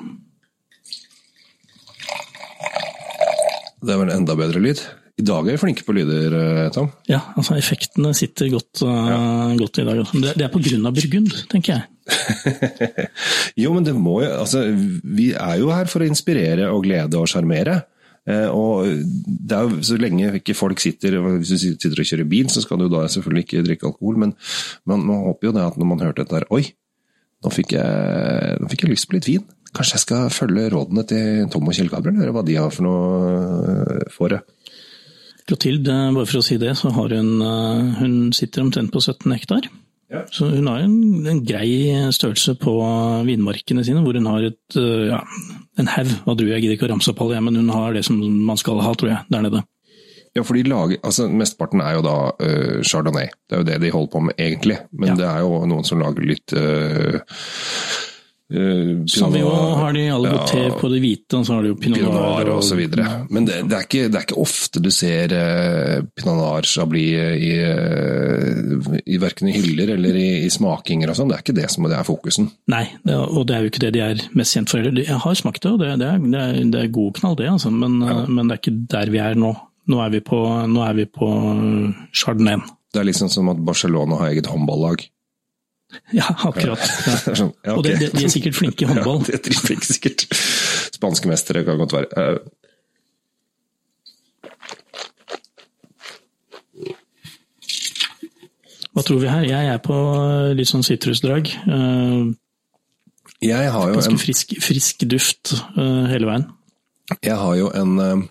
Det 3.81 3.95
er 3.95 4.03
vel 4.03 4.11
enda 4.19 4.35
bedre 4.37 4.61
lyd. 4.67 4.83
I 5.21 5.25
dag 5.27 5.49
er 5.51 5.57
vi 5.57 5.61
flinke 5.61 5.85
på 5.85 5.93
lyder, 5.97 6.35
eh, 6.39 6.71
Tom. 6.73 6.89
Ja, 7.11 7.19
altså 7.37 7.57
effektene 7.59 8.13
sitter 8.17 8.49
godt, 8.55 8.81
eh, 8.87 9.55
godt 9.61 9.81
i 9.83 9.85
dag. 9.85 9.99
altså. 10.01 10.21
Det, 10.25 10.35
det 10.41 10.47
er 10.47 10.53
på 10.55 10.63
grunn 10.65 10.87
av 10.89 10.97
Burgund, 10.97 11.35
tenker 11.53 11.77
jeg. 11.77 11.85
Jo, 13.61 13.73
men 13.77 13.85
det 13.87 13.93
må 13.95 14.17
jo 14.25 14.31
Altså, 14.41 14.65
vi 15.05 15.29
er 15.37 15.61
jo 15.61 15.69
her 15.71 15.87
for 15.91 16.03
å 16.03 16.09
inspirere 16.09 16.71
og 16.73 16.83
glede 16.89 17.21
og 17.21 17.29
sjarmere. 17.31 17.83
Eh, 18.27 18.49
Og 18.49 18.89
det 18.89 19.57
er 19.57 19.69
jo 19.69 19.79
så 19.87 19.99
lenge 20.01 20.33
ikke 20.41 20.57
folk 20.59 20.81
sitter 20.83 21.17
Hvis 21.23 21.53
du 21.55 21.59
sitter 21.63 22.03
og 22.03 22.09
kjører 22.11 22.29
bil, 22.29 22.51
så 22.53 22.65
skal 22.65 22.81
du 22.83 22.89
da 22.93 23.05
selvfølgelig 23.09 23.45
ikke 23.47 23.65
drikke 23.69 23.89
alkohol, 23.93 24.19
men 24.25 24.35
man, 24.89 25.05
man 25.07 25.25
håper 25.29 25.51
jo 25.51 25.55
det 25.57 25.65
at 25.69 25.79
når 25.81 25.91
man 25.93 26.05
hørte 26.05 26.25
dette 26.25 26.41
her 26.41 26.49
Oi, 26.57 26.65
nå 27.45 27.53
fikk 27.55 27.77
jeg, 27.79 28.59
nå 28.61 28.69
fikk 28.73 28.85
jeg 28.85 28.93
lyst 28.95 29.09
på 29.09 29.17
litt 29.17 29.29
vin. 29.31 29.45
Kanskje 29.77 29.97
jeg 29.97 30.03
skal 30.03 30.33
følge 30.35 30.67
rådene 30.75 31.05
til 31.09 31.45
Tom 31.53 31.69
og 31.71 31.77
Kjell 31.77 31.89
Gabriel, 31.93 32.19
høre 32.21 32.35
hva 32.35 32.43
de 32.45 32.57
har 32.59 32.73
for 32.75 32.85
noe 32.85 34.11
for 34.13 34.35
det. 34.35 34.41
Clotilde, 35.51 35.99
bare 36.15 36.29
for 36.31 36.41
å 36.41 36.47
si 36.47 36.57
det, 36.63 36.73
så 36.79 36.93
har 36.95 37.13
hun 37.19 37.31
eh, 37.43 37.87
Hun 38.01 38.17
sitter 38.37 38.63
omtrent 38.65 38.93
på 38.95 39.03
17 39.03 39.35
hektar. 39.35 39.67
Ja. 40.11 40.25
Så 40.35 40.49
hun 40.51 40.67
har 40.67 40.81
en, 40.83 40.95
en 41.31 41.43
grei 41.47 41.71
størrelse 42.15 42.57
på 42.59 42.73
vinmarkene 43.29 43.85
sine, 43.87 44.03
hvor 44.03 44.17
hun 44.19 44.27
har 44.31 44.49
et, 44.49 44.79
eh, 44.79 45.11
ja, 45.13 45.21
en 45.79 45.91
haug 45.93 46.15
av 46.25 46.39
druer. 46.39 46.57
Jeg 46.57 46.65
gidder 46.65 46.79
ikke 46.79 46.89
å 46.89 46.93
ramse 46.95 47.13
opp 47.13 47.23
alle, 47.27 47.43
men 47.47 47.61
hun 47.61 47.71
har 47.75 47.95
det 47.95 48.03
som 48.09 48.19
man 48.19 48.59
skal 48.59 48.83
ha, 48.83 48.95
tror 48.99 49.13
jeg, 49.13 49.21
der 49.31 49.45
nede. 49.47 49.63
Ja, 50.35 50.45
for 50.47 50.55
de 50.55 50.63
lager, 50.71 51.01
altså 51.03 51.25
Mesteparten 51.27 51.81
er 51.83 51.97
jo 51.97 52.03
da 52.07 52.17
uh, 52.39 52.83
chardonnay. 52.87 53.33
Det 53.51 53.57
er 53.57 53.63
jo 53.65 53.67
det 53.67 53.79
de 53.83 53.89
holder 53.91 54.11
på 54.13 54.21
med 54.29 54.37
egentlig. 54.39 54.77
Men 54.95 55.09
Ja. 55.11 55.17
det 55.19 55.27
er 55.27 55.41
jo 55.43 55.57
noen 55.67 55.87
som 55.89 55.99
lager 55.99 56.23
litt 56.23 56.55
uh, 56.55 57.19
uh, 58.55 59.03
Sauvignon 59.11 59.77
har 59.79 59.95
de 59.97 60.05
alle 60.13 60.33
gått 60.35 60.53
til 60.55 60.75
på 60.81 60.91
det 60.93 61.01
hvite, 61.03 61.39
og 61.39 61.47
så 61.47 61.57
har 61.57 61.67
de 61.67 61.73
jo 61.73 61.79
pinot 61.81 62.03
noir 62.03 62.17
noir 62.17 62.51
og 62.57 62.65
så 62.67 62.79
videre. 62.79 63.07
Men 63.31 63.47
det, 63.49 63.61
det, 63.71 63.77
er 63.79 63.87
ikke, 63.87 64.09
det 64.11 64.21
er 64.21 64.27
ikke 64.27 64.41
ofte 64.43 64.83
du 64.83 64.91
ser 64.95 65.35
uh, 65.35 66.07
pinot 66.17 66.39
noir 66.41 66.69
chablis 66.69 67.39
i, 67.47 67.53
uh, 67.61 68.99
i 69.05 69.21
verken 69.23 69.51
i 69.51 69.57
hyller 69.57 69.95
eller 69.97 70.19
i, 70.21 70.29
i 70.47 70.51
smakinger 70.53 71.13
og 71.13 71.21
sånn. 71.21 71.31
Det 71.33 71.39
er 71.39 71.47
ikke 71.47 71.59
det 71.61 71.71
som 71.73 71.89
det 71.91 71.99
er 71.99 72.09
fokusen. 72.09 72.51
Nei, 72.73 72.85
det, 73.07 73.17
og 73.19 73.47
det 73.49 73.57
er 73.57 73.65
jo 73.65 73.73
ikke 73.73 73.85
det 73.87 73.95
de 73.97 74.05
er 74.07 74.27
mest 74.39 74.57
kjent 74.57 74.73
for 74.73 74.83
heller. 74.83 75.07
Jeg 75.07 75.23
har 75.25 75.41
smakt 75.41 75.63
det, 75.65 75.75
og 75.75 75.81
det, 75.83 75.95
det, 76.03 76.11
er, 76.11 76.27
det, 76.27 76.43
er, 76.43 76.61
det 76.75 76.85
er 76.85 76.93
god 76.95 77.15
knall, 77.21 77.39
det, 77.41 77.49
altså. 77.55 77.73
Men, 77.75 78.01
men 78.01 78.45
det 78.45 78.57
er 78.57 78.63
ikke 78.63 78.77
der 78.97 79.15
vi 79.15 79.23
er 79.23 79.39
nå. 79.39 79.55
Nå 79.91 80.03
er 80.05 80.13
vi 80.13 80.21
på, 80.23 80.39
nå 80.71 80.85
er 80.87 80.99
vi 80.99 81.07
på 81.11 81.31
chardonnay. 82.15 82.61
Det 82.91 83.01
er 83.01 83.07
liksom 83.07 83.31
som 83.31 83.49
at 83.53 83.63
Barcelona 83.63 84.19
har 84.21 84.33
eget 84.35 84.51
håndballag. 84.51 85.03
Ja, 86.21 86.27
akkurat. 86.47 86.79
Ja. 87.07 87.17
Er 87.33 87.39
sånn, 87.39 87.53
ja, 87.67 87.75
Og 87.77 87.85
det, 87.87 87.97
de 88.15 88.25
er 88.25 88.31
sikkert 88.33 88.57
flinke 88.59 88.85
i 88.85 88.89
håndball. 88.91 89.23
Ja, 89.31 89.39
de 89.43 89.51
er 89.55 89.61
flinke 89.63 89.87
sikkert. 89.89 90.27
Spanske 90.95 91.31
mestere 91.31 91.65
kan 91.67 91.79
godt 91.81 91.95
være. 91.97 92.11
Eh, 92.15 92.39
Hva 98.91 99.05
tror 99.07 99.21
vi 99.23 99.29
her? 99.31 99.45
Jeg 99.47 99.69
er 99.71 99.81
på 99.85 99.97
litt 100.59 100.69
sånn 100.71 100.83
sitrusdrag. 100.87 101.51
Eh, 101.71 102.31
Jeg 103.47 103.71
har 103.73 103.89
jo 103.89 103.95
Ganske 103.97 104.13
en, 104.17 104.21
frisk, 104.21 104.55
frisk 104.61 105.05
duft 105.09 105.55
eh, 105.79 106.07
hele 106.11 106.27
veien. 106.29 106.49
jeg 107.25 107.37
har 107.39 107.55
jo 107.57 107.71
en 107.75 107.95
eh, 107.99 108.25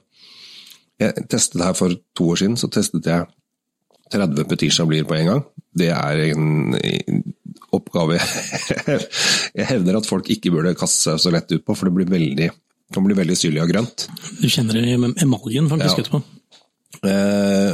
Jeg 0.99 1.27
testet 1.31 1.63
her 1.63 1.73
for 1.73 1.95
to 2.15 2.27
år 2.33 2.41
siden, 2.43 2.57
så 2.59 2.67
testet 2.69 3.05
jeg 3.07 3.25
30 4.11 4.45
Petit 4.49 4.73
Chablis 4.73 5.05
på 5.07 5.15
en 5.15 5.25
gang. 5.31 5.41
Det 5.77 5.89
er 5.95 6.21
en 6.33 6.75
eh, 6.75 7.18
oppgave 7.75 8.17
jeg 8.19 9.65
hevder 9.69 9.97
at 9.99 10.07
folk 10.09 10.29
ikke 10.33 10.51
burde 10.53 10.75
kaste 10.79 11.03
seg 11.09 11.21
så 11.23 11.33
lett 11.33 11.51
ut 11.53 11.65
på, 11.65 11.75
for 11.77 11.89
det 11.89 11.95
blir 11.97 12.09
veldig, 12.11 12.49
kan 12.95 13.05
bli 13.05 13.17
veldig 13.17 13.37
syrlig 13.37 13.61
og 13.63 13.71
grønt. 13.73 14.07
Du 14.41 14.47
kjenner 14.49 14.79
det 14.79 14.85
i 14.89 14.95
emaljen 15.25 15.69
faktisk 15.71 15.99
Ja. 15.99 16.03
etterpå. 16.03 16.21
Eh, 17.05 17.73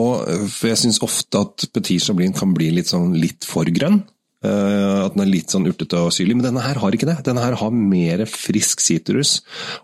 og 0.00 0.48
for 0.52 0.70
jeg 0.70 0.78
syns 0.82 1.00
ofte 1.02 1.40
at 1.40 1.64
Petit 1.74 2.02
Chablis 2.02 2.34
kan 2.38 2.52
bli 2.54 2.70
litt 2.74 2.90
sånn 2.90 3.14
litt 3.18 3.46
for 3.48 3.64
grønn. 3.74 4.02
Eh, 4.40 5.00
at 5.04 5.12
den 5.12 5.20
er 5.26 5.28
litt 5.28 5.52
sånn 5.52 5.68
urtete 5.68 5.98
og 6.00 6.14
syrlig. 6.16 6.38
Men 6.38 6.46
denne 6.46 6.62
her 6.64 6.78
har 6.80 6.94
ikke 6.96 7.08
det. 7.10 7.18
Denne 7.26 7.42
her 7.44 7.58
har 7.60 7.74
mer 7.76 8.22
frisk 8.24 8.80
sitrus. 8.80 9.34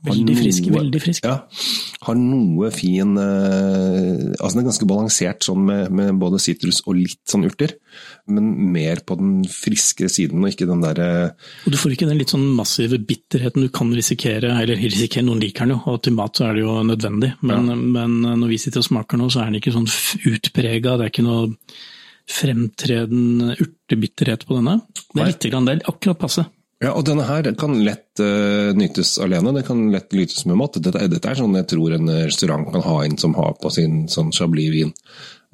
Veldig 0.07 0.37
frisk, 0.39 0.69
veldig 0.73 1.01
frisk. 1.03 1.27
Ja. 1.29 1.43
Har 2.07 2.17
noe 2.17 2.71
fin 2.73 3.17
uh, 3.19 4.33
Altså 4.39 4.55
den 4.55 4.63
er 4.63 4.69
ganske 4.69 4.89
balansert 4.89 5.45
sånn 5.45 5.65
med, 5.67 5.91
med 5.93 6.21
både 6.21 6.41
sitrus 6.41 6.79
og 6.87 6.97
litt 6.97 7.21
sånn 7.29 7.45
urter. 7.49 7.75
Men 8.33 8.49
mer 8.73 9.03
på 9.05 9.19
den 9.21 9.35
friskere 9.51 10.09
siden, 10.13 10.41
og 10.41 10.55
ikke 10.55 10.69
den 10.69 10.85
derre 10.85 11.09
Og 11.67 11.75
du 11.75 11.79
får 11.81 11.97
ikke 11.97 12.09
den 12.09 12.21
litt 12.21 12.33
sånn 12.33 12.47
massive 12.57 12.99
bitterheten 13.03 13.67
du 13.67 13.69
kan 13.75 13.93
risikere, 13.97 14.55
eller 14.63 14.81
risikere, 14.81 15.27
noen 15.27 15.43
liker 15.45 15.67
den 15.67 15.77
jo, 15.77 15.83
og 15.93 16.01
til 16.05 16.17
mat 16.17 16.37
så 16.37 16.49
er 16.49 16.57
det 16.57 16.65
jo 16.65 16.79
nødvendig. 16.87 17.35
Men, 17.45 17.69
men 17.93 18.17
når 18.25 18.49
vi 18.55 18.61
sitter 18.63 18.81
og 18.81 18.89
smaker 18.89 19.21
nå, 19.21 19.29
så 19.33 19.43
er 19.43 19.51
den 19.53 19.61
ikke 19.61 19.75
sånn 19.77 19.89
utprega, 20.33 20.97
det 20.97 21.07
er 21.11 21.13
ikke 21.13 21.27
noe 21.29 21.45
fremtredende 22.31 23.55
urtebitterhet 23.63 24.47
på 24.47 24.59
denne. 24.59 24.81
Det 25.15 25.23
er 25.23 25.33
litt 25.33 25.49
grann, 25.51 25.69
er 25.71 25.83
akkurat 25.87 26.21
passe. 26.21 26.47
Ja, 26.83 26.91
og 26.93 27.07
denne 27.09 27.25
her 27.25 27.47
kan 27.57 27.79
lett 27.87 28.21
uh, 28.21 28.75
nytes 28.77 29.15
alene, 29.23 29.55
det 29.57 29.65
kan 29.69 29.87
lett 29.95 30.13
lytes 30.13 30.45
med 30.45 30.59
mat. 30.61 30.77
Dette, 30.77 31.07
dette 31.09 31.31
er 31.31 31.39
sånn 31.39 31.57
jeg 31.57 31.71
tror 31.73 31.95
en 31.97 32.11
restaurant 32.27 32.69
kan 32.75 32.85
ha 32.85 32.99
inn 33.07 33.17
som 33.21 33.37
har 33.39 33.55
på 33.63 33.73
sin 33.73 34.05
sånn 34.13 34.35
chablis-vin. 34.37 34.93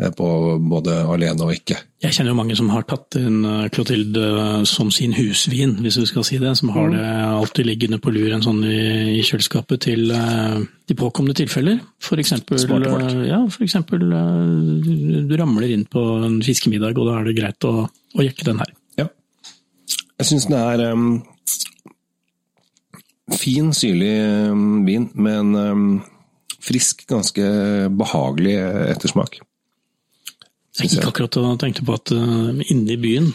Eh, 0.03 0.11
På 0.17 0.59
både 0.59 0.99
alene 1.09 1.47
og 1.47 1.55
ikke. 1.55 1.79
Jeg 2.03 2.17
kjenner 2.17 2.33
jo 2.33 2.39
mange 2.41 2.57
som 2.59 2.71
har 2.73 2.85
tatt 2.89 3.17
en 3.21 3.45
eh, 3.47 3.69
Clotilde 3.73 4.23
eh, 4.43 4.65
som 4.69 4.91
sin 4.95 5.15
husvin, 5.17 5.77
hvis 5.85 6.01
vi 6.01 6.07
skal 6.11 6.27
si 6.27 6.41
det. 6.43 6.55
Som 6.59 6.73
har 6.75 6.91
det 6.93 7.07
alltid 7.07 7.69
liggende 7.69 8.01
på 8.03 8.13
lur 8.15 8.33
en 8.35 8.45
sånn 8.45 8.63
i, 8.67 9.19
i 9.19 9.23
kjøleskapet 9.27 9.87
til 9.87 10.13
de 10.13 10.99
påkommende 10.99 11.37
tilfeller. 11.39 11.81
For 12.03 12.21
eksempel, 12.21 12.61
ja, 13.29 13.41
for 13.49 13.67
eksempel 13.67 14.07
du, 14.11 15.37
ramler 15.39 15.71
inn 15.73 15.87
på 15.91 16.03
en 16.27 16.41
fiskemiddag, 16.45 16.99
og 16.99 17.09
da 17.09 17.21
er 17.21 17.29
det 17.31 17.37
greit 17.39 17.69
å, 17.69 17.87
å 17.89 18.27
jekke 18.27 18.49
den 18.51 18.63
her. 18.63 18.73
Ja. 19.01 19.09
Jeg 20.21 20.29
syns 20.29 20.49
den 20.51 20.59
er 20.59 20.93
um, 20.93 21.07
fin, 23.39 23.71
syrlig 23.77 24.13
em, 24.21 24.83
vin 24.87 25.09
med 25.15 25.39
en 25.39 25.55
em, 25.63 25.87
frisk, 26.63 27.07
ganske 27.11 27.47
behagelig 27.99 28.59
ettersmak. 28.93 29.41
Jeg 30.81 30.89
gikk 30.89 31.09
akkurat 31.11 31.37
og 31.37 31.59
tenkte 31.61 31.85
på 31.85 31.97
at 31.99 32.13
uh, 32.17 32.49
inne 32.73 32.95
i 32.95 33.01
byen, 33.01 33.27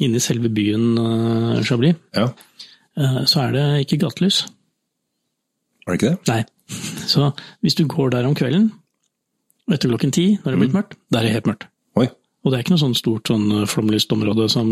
inne 0.00 0.16
i 0.16 0.22
selve 0.22 0.48
byen 0.52 0.94
uh, 0.96 1.58
Chablis, 1.66 1.98
Ja, 2.16 2.30
uh, 2.98 3.18
så 3.28 3.42
er 3.44 3.56
det 3.56 3.64
ikke 3.84 4.00
gatelys. 4.06 4.46
var 5.84 5.96
det 5.96 5.98
ikke 6.00 6.14
det? 6.14 6.30
Nei. 6.30 6.44
Så 7.08 7.30
hvis 7.64 7.76
du 7.76 7.84
går 7.88 8.14
der 8.16 8.28
om 8.28 8.36
kvelden, 8.36 8.70
etter 9.68 9.88
klokken 9.88 10.12
ti, 10.12 10.38
når 10.38 10.48
det 10.48 10.56
er 10.56 10.62
blitt 10.62 10.76
mørkt, 10.76 10.96
da 11.12 11.20
er 11.20 11.28
det 11.28 11.34
helt 11.36 11.50
mørkt. 11.50 11.68
Oi. 12.00 12.06
Og 12.44 12.50
det 12.50 12.56
er 12.56 12.64
ikke 12.64 12.72
noe 12.74 12.80
sånn 12.80 12.96
stort 12.96 13.28
sånn 13.28 13.66
flomlyst 13.68 14.12
område 14.14 14.46
som, 14.52 14.70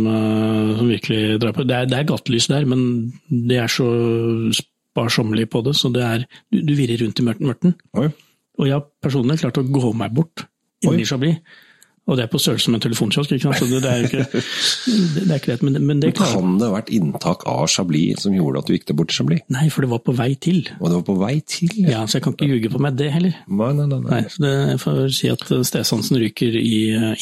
som 0.78 0.88
virkelig 0.88 1.36
drar 1.42 1.52
på. 1.56 1.64
Det 1.68 1.76
er, 1.76 1.88
det 1.90 1.98
er 1.98 2.08
gatelys 2.08 2.46
der, 2.48 2.64
men 2.68 3.12
det 3.28 3.58
er 3.60 3.72
så 3.72 3.88
sparsommelig 4.56 5.48
på 5.52 5.60
det, 5.66 5.74
så 5.76 5.90
det 5.92 6.04
er, 6.04 6.24
du, 6.52 6.62
du 6.64 6.72
virrer 6.78 7.02
rundt 7.04 7.20
i 7.20 7.26
mørten. 7.26 7.50
mørten. 7.50 7.74
Og 8.56 8.68
jeg 8.68 8.76
har 8.78 8.86
personlig 9.04 9.40
klart 9.42 9.60
å 9.60 9.66
gå 9.68 9.92
meg 9.98 10.14
bort 10.16 10.46
inni. 10.84 11.04
Chablis. 11.08 11.40
Og 12.06 12.14
det 12.14 12.22
er 12.22 12.30
på 12.30 12.38
størrelse 12.38 12.70
med 12.70 12.78
en 12.78 12.84
telefonkiosk, 12.84 13.32
ikke 13.34 13.50
sant? 13.50 13.58
så 13.58 13.80
det, 13.82 13.90
er 13.90 13.96
jo 13.98 14.06
ikke 14.06 14.42
det, 15.16 15.24
er 15.26 15.40
ikke 15.40 15.50
lett, 15.50 15.64
men, 15.66 15.78
men 15.88 16.02
det 16.04 16.12
klarer 16.14 16.36
Kan 16.38 16.52
det 16.60 16.68
ha 16.68 16.76
vært 16.76 16.92
inntak 16.94 17.42
av 17.50 17.64
chablis 17.72 18.22
som 18.22 18.36
gjorde 18.36 18.62
at 18.62 18.70
du 18.70 18.76
gikk 18.76 18.86
deg 18.92 18.98
bort 19.00 19.10
til 19.10 19.18
chablis? 19.22 19.42
Nei, 19.50 19.66
for 19.74 19.82
det 19.82 19.90
var 19.90 20.04
på 20.06 20.14
vei 20.14 20.28
til. 20.38 20.60
Og 20.78 20.86
det 20.86 21.00
var 21.00 21.06
på 21.08 21.16
vei 21.24 21.34
til? 21.42 21.72
Ja, 21.82 22.04
Så 22.06 22.20
jeg 22.20 22.26
kan 22.28 22.36
ikke 22.38 22.50
ljuge 22.52 22.70
på 22.76 22.82
meg 22.86 22.94
det 23.00 23.10
heller. 23.14 23.34
Nei, 23.50 23.72
nei, 23.80 23.88
nei. 23.90 24.00
nei. 24.06 24.22
Så 24.30 24.44
det, 24.46 24.54
jeg 24.70 24.82
får 24.86 25.02
si 25.18 25.32
at 25.34 25.46
stedsansen 25.72 26.20
ryker 26.22 26.58
i, 26.62 26.76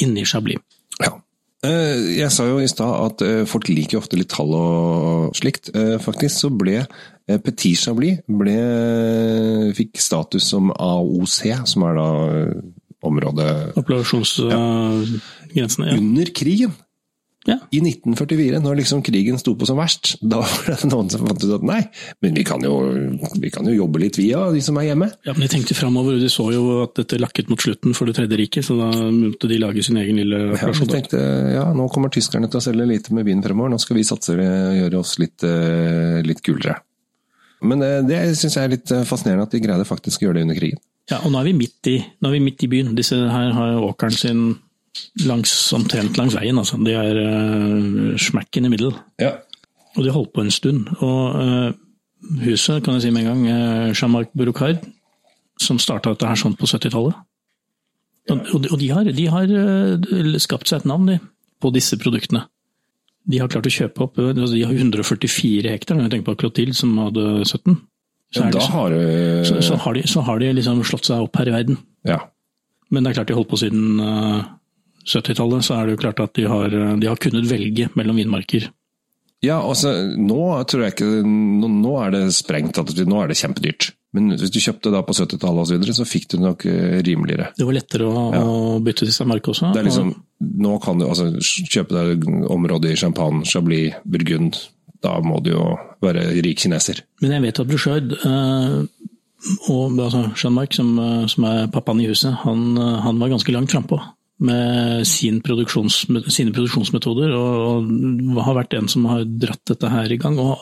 inni 0.05 0.27
Chablis. 0.29 0.61
Ja. 1.01 1.15
Eh, 1.65 2.19
Jeg 2.21 2.29
sa 2.35 2.45
jo 2.45 2.61
i 2.61 2.69
stad 2.69 2.93
at 3.07 3.25
eh, 3.25 3.43
folk 3.49 3.71
liker 3.73 4.03
ofte 4.03 4.21
litt 4.21 4.33
tall 4.37 4.53
og 4.59 5.33
slikt. 5.39 5.73
Eh, 5.73 5.97
Faktisk 6.03 6.45
så 6.45 6.53
ble 6.53 6.83
eh, 6.83 7.39
Petit 7.41 7.81
Chablis 7.81 8.21
ble, 8.29 8.59
fikk 9.77 9.97
status 10.03 10.51
som 10.53 10.73
AOC, 10.77 11.41
som 11.73 11.87
er 11.89 11.97
da 12.01 12.09
eh, 12.29 12.57
området 13.07 13.77
Appellasjonsgrensene. 13.81 15.93
Ja. 15.93 15.99
under 15.99 16.35
krigen. 16.35 16.73
Ja. 17.45 17.59
I 17.71 17.81
1944, 17.85 18.57
når 18.65 18.79
liksom 18.79 19.03
krigen 19.05 19.37
sto 19.41 19.53
på 19.59 19.67
som 19.69 19.77
verst, 19.77 20.15
da 20.33 20.39
var 20.41 20.71
det 20.71 20.89
noen 20.89 21.11
som 21.13 21.27
fant 21.29 21.43
ut 21.45 21.53
at 21.59 21.67
nei, 21.67 21.83
men 22.25 22.39
vi 22.39 22.45
kan 22.49 22.65
jo, 22.65 22.73
vi 23.41 23.51
kan 23.53 23.69
jo 23.69 23.75
jobbe 23.77 24.01
litt 24.01 24.17
via 24.17 24.47
de 24.55 24.63
som 24.65 24.79
er 24.81 24.89
hjemme. 24.89 25.11
ja, 25.29 25.35
men 25.37 25.45
de 25.45 25.51
tenkte 25.53 25.77
framover, 25.77 26.17
de 26.21 26.31
så 26.33 26.47
jo 26.55 26.63
at 26.87 26.95
dette 27.03 27.21
lakket 27.21 27.51
mot 27.53 27.61
slutten 27.61 27.97
for 27.97 28.09
Det 28.09 28.17
tredje 28.17 28.39
riket, 28.41 28.65
så 28.65 28.79
da 28.79 28.89
måtte 29.11 29.51
de 29.51 29.61
lage 29.61 29.85
sin 29.85 29.99
egen 30.01 30.17
lille 30.23 30.41
Ja, 30.55 30.73
de 30.73 30.89
tenkte 30.89 31.21
ja, 31.55 31.67
nå 31.77 31.89
kommer 31.93 32.09
tyskerne 32.13 32.49
til 32.49 32.59
å 32.61 32.65
selge 32.65 32.89
lite 32.89 33.13
med 33.17 33.29
vin 33.29 33.45
fremover, 33.45 33.75
nå 33.75 33.79
skal 33.83 33.97
vi 34.01 34.09
satse 34.09 34.33
og 34.39 34.81
gjøre 34.81 35.01
oss 35.01 35.19
litt, 35.21 35.45
eh, 35.45 36.25
litt 36.25 36.41
kulere. 36.45 36.79
Men 37.65 37.81
det, 37.81 37.93
det 38.09 38.23
syns 38.39 38.57
jeg 38.57 38.65
er 38.65 38.75
litt 38.77 38.91
eh, 38.93 39.05
fascinerende 39.09 39.47
at 39.49 39.53
de 39.53 39.61
greide 39.65 39.85
faktisk 39.89 40.23
å 40.23 40.29
gjøre 40.29 40.41
det 40.41 40.47
under 40.49 40.59
krigen. 40.59 40.81
Ja, 41.13 41.19
og 41.21 41.33
nå 41.33 41.41
er 41.41 41.51
vi 41.51 41.57
midt 41.59 41.89
i, 41.91 41.99
vi 42.01 42.41
midt 42.41 42.63
i 42.65 42.71
byen. 42.73 42.95
Disse 42.97 43.17
her 43.29 43.51
har 43.53 43.83
åkeren 43.85 44.15
sin 44.17 44.45
langs, 45.27 45.53
omtrent 45.77 46.17
langs 46.17 46.37
veien. 46.37 46.57
Altså. 46.61 46.79
De 46.81 46.95
er 46.97 47.19
uh, 47.21 48.15
smack 48.21 48.57
in 48.57 48.65
the 48.65 48.73
middle. 48.73 48.95
Ja. 49.21 49.35
Og 49.99 50.07
de 50.07 50.15
holdt 50.15 50.33
på 50.35 50.45
en 50.45 50.51
stund. 50.55 50.89
Og 51.05 51.37
uh, 51.37 51.75
huset, 52.47 52.81
kan 52.87 52.97
jeg 52.97 53.05
si 53.05 53.13
med 53.13 53.27
en 53.27 53.31
gang, 53.35 53.45
uh, 53.51 53.93
Jean-Marc 53.93 54.33
Burucard, 54.33 54.81
som 55.61 55.79
starta 55.79 56.15
dette 56.15 56.27
her 56.31 56.41
sånn 56.41 56.57
på 56.59 56.67
70-tallet. 56.71 57.21
Og, 58.33 58.41
og, 58.55 58.59
de- 58.65 58.73
og 58.73 58.81
de 58.81 58.89
har, 58.97 59.13
de 59.21 59.29
har 59.29 59.53
uh, 59.53 60.39
skapt 60.41 60.73
seg 60.73 60.81
et 60.83 60.89
navn 60.89 61.13
de, 61.13 61.19
på 61.61 61.73
disse 61.75 62.01
produktene. 62.01 62.47
De 63.29 63.39
har 63.41 63.49
klart 63.53 63.69
å 63.69 63.73
kjøpe 63.73 64.03
opp 64.05 64.19
eh, 64.21 64.33
altså, 64.35 64.53
De 64.53 64.65
har 64.69 64.75
144 64.77 65.71
hektar, 65.73 65.97
når 65.97 66.09
jeg 66.09 66.13
tenker 66.13 66.27
på 66.33 66.41
Clotilde 66.43 66.77
som 66.77 66.91
hadde 67.01 67.23
17. 67.49 67.77
Så, 68.35 68.43
Ja, 68.43 68.51
da 68.51 68.61
så, 68.61 68.73
har 68.75 68.91
du 68.91 69.45
så, 69.47 69.61
så, 69.63 69.77
har 69.79 69.95
de, 69.95 70.03
så 70.11 70.23
har 70.27 70.41
de 70.43 70.53
liksom 70.59 70.83
slått 70.87 71.07
seg 71.07 71.23
opp 71.23 71.37
her 71.39 71.51
i 71.53 71.55
verden. 71.55 71.79
Ja. 72.09 72.19
Men 72.91 73.05
det 73.05 73.13
er 73.13 73.21
klart 73.21 73.31
de 73.31 73.35
har 73.37 73.41
holdt 73.43 73.53
på 73.53 73.61
siden 73.63 74.01
uh, 74.03 74.45
70-tallet, 75.07 75.65
så 75.67 75.77
er 75.79 75.87
det 75.87 75.95
jo 75.97 76.03
klart 76.03 76.23
at 76.25 76.35
de 76.35 76.47
har, 76.49 76.73
eh, 76.73 76.97
de 77.01 77.11
har 77.11 77.21
kunnet 77.21 77.47
velge 77.51 77.91
mellom 77.95 78.17
vinmarker. 78.17 78.71
ja, 79.45 79.59
altså 79.61 79.91
nå 80.17 80.65
tror 80.65 80.87
jeg 80.87 80.95
ikke 80.95 81.09
Nå, 81.27 81.69
nå 81.69 81.91
er 82.01 82.15
det 82.15 82.23
sprengt 82.33 82.79
nå 82.81 83.19
er 83.21 83.29
det 83.29 83.37
kjempedyrt. 83.37 83.91
Men 84.15 84.31
hvis 84.39 84.53
du 84.55 84.61
kjøpte 84.63 84.93
da 84.95 85.03
på 85.03 85.13
70-tallet 85.13 85.65
osv., 85.65 85.69
så 85.69 85.75
videre, 85.75 85.95
så 85.97 86.07
fikk 86.07 86.29
du 86.31 86.37
nok 86.39 86.65
eh, 86.71 87.01
rimeligere. 87.03 87.49
Det 87.59 87.67
var 87.67 87.75
lettere 87.75 88.07
å, 88.07 88.23
Ja. 88.33 88.43
å 88.47 88.79
bytte 88.81 89.05
til 89.05 89.13
seg 89.13 89.27
merke 89.27 89.51
også. 89.51 89.73
Det 89.75 89.83
er 89.83 89.89
liksom, 89.91 90.13
og- 90.15 90.61
nå 90.65 90.77
kan 90.85 90.99
du 90.99 91.07
altså, 91.09 91.33
kjøpe 91.43 91.99
deg 91.99 92.25
område 92.49 92.93
i 92.93 92.97
Champagne, 92.97 93.43
Chablis, 93.45 93.99
Burgund. 94.07 94.57
Da 95.05 95.19
må 95.21 95.41
du 95.45 95.53
jo 95.53 95.65
være 96.05 96.31
rik 96.45 96.63
kineser. 96.65 97.03
Men 97.23 97.37
jeg 97.37 97.45
vet 97.45 97.61
at 97.61 97.69
Bouchard 97.69 98.15
eh, 98.17 98.77
og 99.69 99.99
altså 100.01 100.23
Jean-Marc, 100.41 100.77
som, 100.79 100.93
eh, 100.99 101.25
som 101.29 101.45
er 101.49 101.67
pappaen 101.73 102.01
i 102.01 102.09
huset, 102.09 102.33
han, 102.45 102.63
eh, 102.81 103.01
han 103.05 103.19
var 103.21 103.33
ganske 103.35 103.53
langt 103.53 103.75
frampå 103.75 104.01
med 104.45 105.05
sin 105.07 105.39
produksjons, 105.45 106.01
sine 106.33 106.53
produksjonsmetoder, 106.53 107.35
og, 107.39 107.85
og 108.35 108.41
har 108.49 108.57
vært 108.59 108.75
en 108.81 108.89
som 108.91 109.05
har 109.07 109.23
dratt 109.25 109.63
dette 109.71 109.91
her 109.93 110.11
i 110.13 110.19
gang. 110.21 110.39
og 110.43 110.59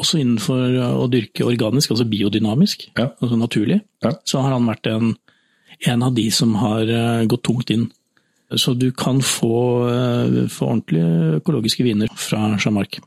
også 0.00 0.20
innenfor 0.22 0.76
å 1.02 1.08
dyrke 1.10 1.44
organisk, 1.44 1.90
altså 1.90 2.06
biodynamisk, 2.08 2.86
Ja. 2.96 3.08
altså 3.20 3.36
naturlig, 3.36 3.80
Ja. 4.04 4.12
så 4.24 4.40
har 4.40 4.54
han 4.54 4.64
vært 4.68 4.86
en, 4.86 5.16
en 5.84 6.02
av 6.06 6.14
de 6.14 6.30
som 6.30 6.54
har 6.54 6.86
gått 7.26 7.42
tungt 7.42 7.70
inn. 7.74 7.90
Så 8.54 8.78
du 8.78 8.92
kan 8.92 9.20
få, 9.20 9.50
få 10.48 10.70
ordentlige 10.70 11.40
økologiske 11.42 11.84
viner 11.84 12.08
fra 12.16 12.56
Jean-Marc. 12.56 13.00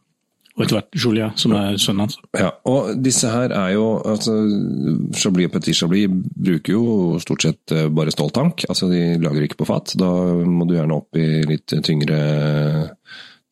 Og 0.53 0.63
etter 0.63 0.77
hvert 0.77 0.97
Julia, 1.01 1.31
som 1.39 1.55
er 1.57 1.79
sønnen 1.81 2.05
hans. 2.05 2.19
Ja, 2.37 2.51
og 2.69 2.91
disse 3.01 3.29
her 3.31 3.53
er 3.57 3.71
jo 3.73 3.87
altså, 4.05 4.35
Chablis 5.17 5.49
og 5.49 5.55
Petit 5.55 5.77
Chablis 5.79 6.11
bruker 6.13 6.75
jo 6.75 7.21
stort 7.23 7.45
sett 7.47 7.73
eh, 7.73 7.87
bare 7.89 8.13
ståltank. 8.13 8.67
Altså 8.69 8.89
de 8.91 9.01
lager 9.23 9.47
ikke 9.47 9.63
på 9.63 9.69
fat. 9.69 9.95
Da 9.97 10.09
må 10.45 10.67
du 10.69 10.75
gjerne 10.75 10.99
opp 10.99 11.17
i 11.17 11.41
litt 11.49 11.73
tyngre, 11.87 12.19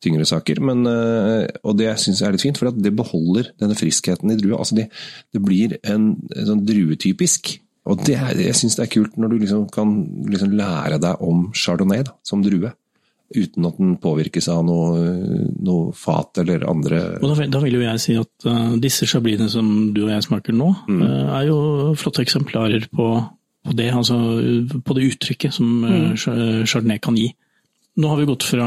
tyngre 0.02 0.28
saker. 0.30 0.62
Men, 0.62 0.86
eh, 0.86 1.48
og 1.66 1.74
det 1.80 1.90
syns 1.98 2.22
jeg 2.22 2.30
er 2.30 2.36
litt 2.36 2.46
fint, 2.46 2.60
for 2.60 2.70
det 2.70 2.94
beholder 2.94 3.50
denne 3.58 3.78
friskheten 3.78 4.30
i 4.30 4.38
drua. 4.38 4.60
Altså 4.62 4.78
Det, 4.78 4.86
det 5.34 5.42
blir 5.42 5.74
en, 5.82 6.12
en 6.36 6.50
sånn 6.52 6.62
druetypisk. 6.68 7.56
Og 7.90 8.04
det, 8.06 8.14
jeg 8.38 8.54
syns 8.54 8.78
det 8.78 8.86
er 8.86 8.94
kult 8.94 9.18
når 9.18 9.32
du 9.32 9.40
liksom 9.42 9.66
kan 9.74 9.90
liksom 10.30 10.54
lære 10.54 11.02
deg 11.02 11.26
om 11.26 11.48
chardonnay 11.50 12.06
da, 12.06 12.14
som 12.22 12.46
drue. 12.46 12.70
Uten 13.34 13.66
at 13.68 13.78
den 13.80 13.94
påvirkes 14.02 14.48
av 14.52 14.64
noe, 14.66 15.02
noe 15.64 15.92
fat 15.96 16.42
eller 16.42 16.64
andre 16.68 17.00
Og 17.20 17.30
da, 17.32 17.46
da 17.54 17.60
vil 17.64 17.78
jo 17.78 17.84
jeg 17.84 18.02
si 18.02 18.16
at 18.20 18.48
uh, 18.48 18.74
disse 18.82 19.08
chablisene 19.08 19.50
som 19.52 19.68
du 19.94 20.02
og 20.06 20.12
jeg 20.12 20.26
smaker 20.26 20.56
nå, 20.56 20.70
eh, 20.92 21.30
er 21.38 21.46
jo 21.48 21.58
flotte 21.98 22.24
eksemplarer 22.24 22.88
på, 22.92 23.06
på 23.66 23.76
det, 23.78 23.88
altså 23.94 24.18
på 24.84 24.98
det 24.98 25.08
uttrykket 25.12 25.56
som 25.56 25.70
mm. 25.84 26.10
uh, 26.12 26.64
Chardonnay 26.68 27.00
kan 27.02 27.16
gi. 27.18 27.30
Nå 28.00 28.08
har 28.08 28.20
vi 28.20 28.28
gått 28.30 28.46
fra 28.48 28.66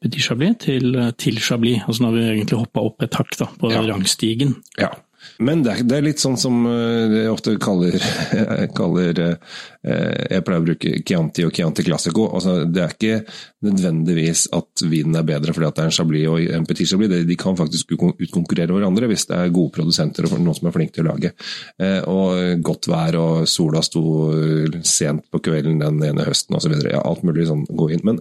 Petit 0.00 0.24
Chablis 0.24 0.56
til, 0.64 0.96
til 1.20 1.40
Chablis, 1.44 1.82
altså 1.84 2.04
nå 2.04 2.10
har 2.10 2.16
vi 2.16 2.28
egentlig 2.38 2.60
hoppa 2.62 2.84
opp 2.88 3.04
et 3.04 3.16
hakk 3.20 3.34
da, 3.36 3.50
på 3.60 3.72
Ja. 3.72 3.82
rangstigen. 3.84 4.56
Ja. 4.80 4.94
Men 5.42 5.62
det 5.64 5.72
er, 5.72 5.82
det 5.88 5.96
er 5.98 6.04
litt 6.06 6.20
sånn 6.22 6.36
som 6.40 6.60
eh, 6.68 7.14
jeg 7.22 7.30
ofte 7.32 7.54
kaller, 7.62 7.96
kaller 8.78 9.20
eh, 9.22 9.36
Jeg 10.30 10.44
pleier 10.46 10.60
å 10.62 10.66
bruke 10.66 10.92
Chianti 11.06 11.44
og 11.46 11.52
Chianti 11.56 11.84
Classico. 11.86 12.28
Altså, 12.36 12.58
det 12.70 12.82
er 12.84 12.94
ikke 12.96 13.16
nødvendigvis 13.66 14.44
at 14.56 14.84
vinen 14.90 15.16
er 15.18 15.26
bedre 15.26 15.54
fordi 15.54 15.70
det 15.70 15.82
er 15.84 15.90
en 15.90 15.96
Chablis 15.96 16.28
og 16.30 16.52
en 16.58 16.66
Petit 16.68 16.88
Chablis. 16.90 17.10
De- 17.12 17.24
De 17.32 17.36
kan 17.40 17.56
faktisk 17.58 17.94
utkonkurrere 17.98 18.74
hverandre 18.76 19.08
hvis 19.10 19.26
det 19.30 19.38
er 19.38 19.52
gode 19.54 19.74
produsenter 19.76 20.26
og 20.28 20.38
noen 20.42 20.58
som 20.58 20.68
er 20.70 20.76
flinke 20.76 20.96
til 20.98 21.06
å 21.06 21.12
lage. 21.14 21.32
Eh, 21.78 22.00
Og 22.12 22.62
godt 22.66 22.88
vær 22.90 23.18
og 23.20 23.48
sola 23.50 23.82
sto 23.82 24.02
sent 24.86 25.26
på 25.32 25.40
kvelden 25.42 25.78
den 25.82 26.02
ene 26.06 26.26
høsten 26.26 26.56
osv. 26.58 26.74
Ja, 26.90 27.02
alt 27.06 27.22
mulig 27.26 27.46
sånn 27.48 27.64
gå 27.70 27.90
inn. 27.94 28.02
Men 28.06 28.20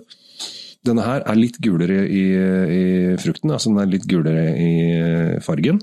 denne 0.87 1.03
her 1.05 1.21
er 1.29 1.37
litt 1.37 1.59
gulere 1.61 2.03
i, 2.09 2.21
i 2.33 2.83
frukten. 3.21 3.51
altså 3.53 3.69
Den 3.69 3.81
er 3.83 3.89
litt 3.91 4.07
gulere 4.09 4.45
i 4.57 4.71
fargen. 5.45 5.81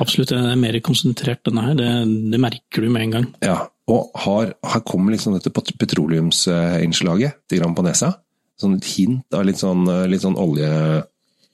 Absolutt, 0.00 0.30
den 0.32 0.46
er 0.48 0.56
mer 0.60 0.78
konsentrert 0.84 1.42
denne 1.44 1.66
her, 1.66 1.74
det, 1.78 1.90
det 2.32 2.40
merker 2.40 2.84
du 2.84 2.88
med 2.94 3.02
en 3.08 3.14
gang. 3.18 3.26
Ja, 3.44 3.58
og 3.88 4.10
har, 4.24 4.54
her 4.72 4.80
kommer 4.88 5.12
liksom 5.14 5.36
dette 5.36 5.52
petroleumsinnslaget 5.52 7.38
litt 7.50 7.60
grann 7.60 7.76
på 7.76 7.84
nesa. 7.86 8.14
Sånn 8.58 8.76
et 8.78 8.88
hint 8.96 9.36
av 9.38 9.44
litt 9.46 9.60
sånn, 9.60 9.84
litt 10.10 10.24
sånn 10.24 10.38
olje... 10.40 10.68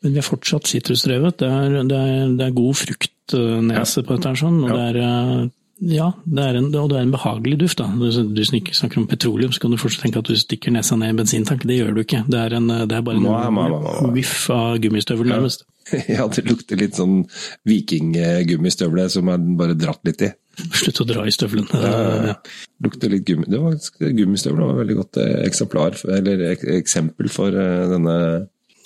Men 0.05 0.13
vi 0.13 0.21
er 0.21 0.27
fortsatt 0.27 0.69
sitrusdrevet. 0.69 1.39
Det, 1.41 1.51
det, 1.89 2.01
det 2.39 2.47
er 2.47 2.57
god 2.57 2.77
fruktnese 2.77 4.03
på 4.05 4.17
dette. 4.19 4.33
her 4.33 4.41
sånn, 4.41 4.59
og 4.67 4.71
Ja. 4.71 4.77
det 4.77 4.87
er, 4.91 4.99
eh, 5.01 5.45
ja, 5.83 6.13
det 6.25 6.45
en, 6.55 6.69
og 6.79 6.89
det 6.93 6.99
er 6.99 7.03
en 7.03 7.13
behagelig 7.13 7.59
duft. 7.65 7.81
da. 7.81 7.89
Du, 7.99 8.07
du 8.35 8.43
snakker 8.45 8.99
om 9.01 9.09
petroleum, 9.11 9.53
så 9.53 9.61
kan 9.61 9.75
du 9.75 9.79
fortsatt 9.81 10.07
tenke 10.07 10.23
at 10.23 10.31
du 10.31 10.37
stikker 10.39 10.73
nesa 10.75 10.97
ned 10.97 11.11
i 11.11 11.15
en 11.15 11.19
bensintank. 11.19 11.67
Det 11.67 11.81
gjør 11.81 11.97
du 11.97 12.03
ikke. 12.05 12.23
Det 12.31 12.41
er, 12.41 12.57
en, 12.61 12.71
det 12.71 12.95
er 12.95 13.05
bare 13.05 13.19
en 13.19 13.27
Nei, 13.27 14.13
whiff 14.15 14.47
av 14.55 14.79
gummistøvel, 14.83 15.31
nærmest. 15.35 15.67
Ja, 16.09 16.25
det 16.33 16.47
lukter 16.49 16.79
litt 16.81 16.97
sånn 16.97 17.27
vikinggummistøvle 17.69 19.05
som 19.13 19.29
er 19.29 19.43
bare 19.59 19.75
dratt 19.77 20.01
litt 20.09 20.23
i. 20.25 20.31
Slutt 20.73 21.03
å 21.03 21.07
dra 21.09 21.27
i 21.29 21.35
støvelen. 21.35 21.67
Ja. 21.75 22.39
Lukter 22.85 23.13
litt 23.13 23.27
gummi. 23.29 23.49
Det 23.51 23.61
var, 23.61 23.77
gummistøvle 24.01 24.65
var 24.65 24.79
et 24.79 24.81
veldig 24.85 24.97
godt 25.03 25.21
eh, 25.21 25.35
eksemplar, 25.45 25.99
eller 26.17 26.47
ek, 26.53 26.65
eksempel 26.79 27.29
for 27.33 27.53
eh, 27.53 27.85
denne 27.91 28.17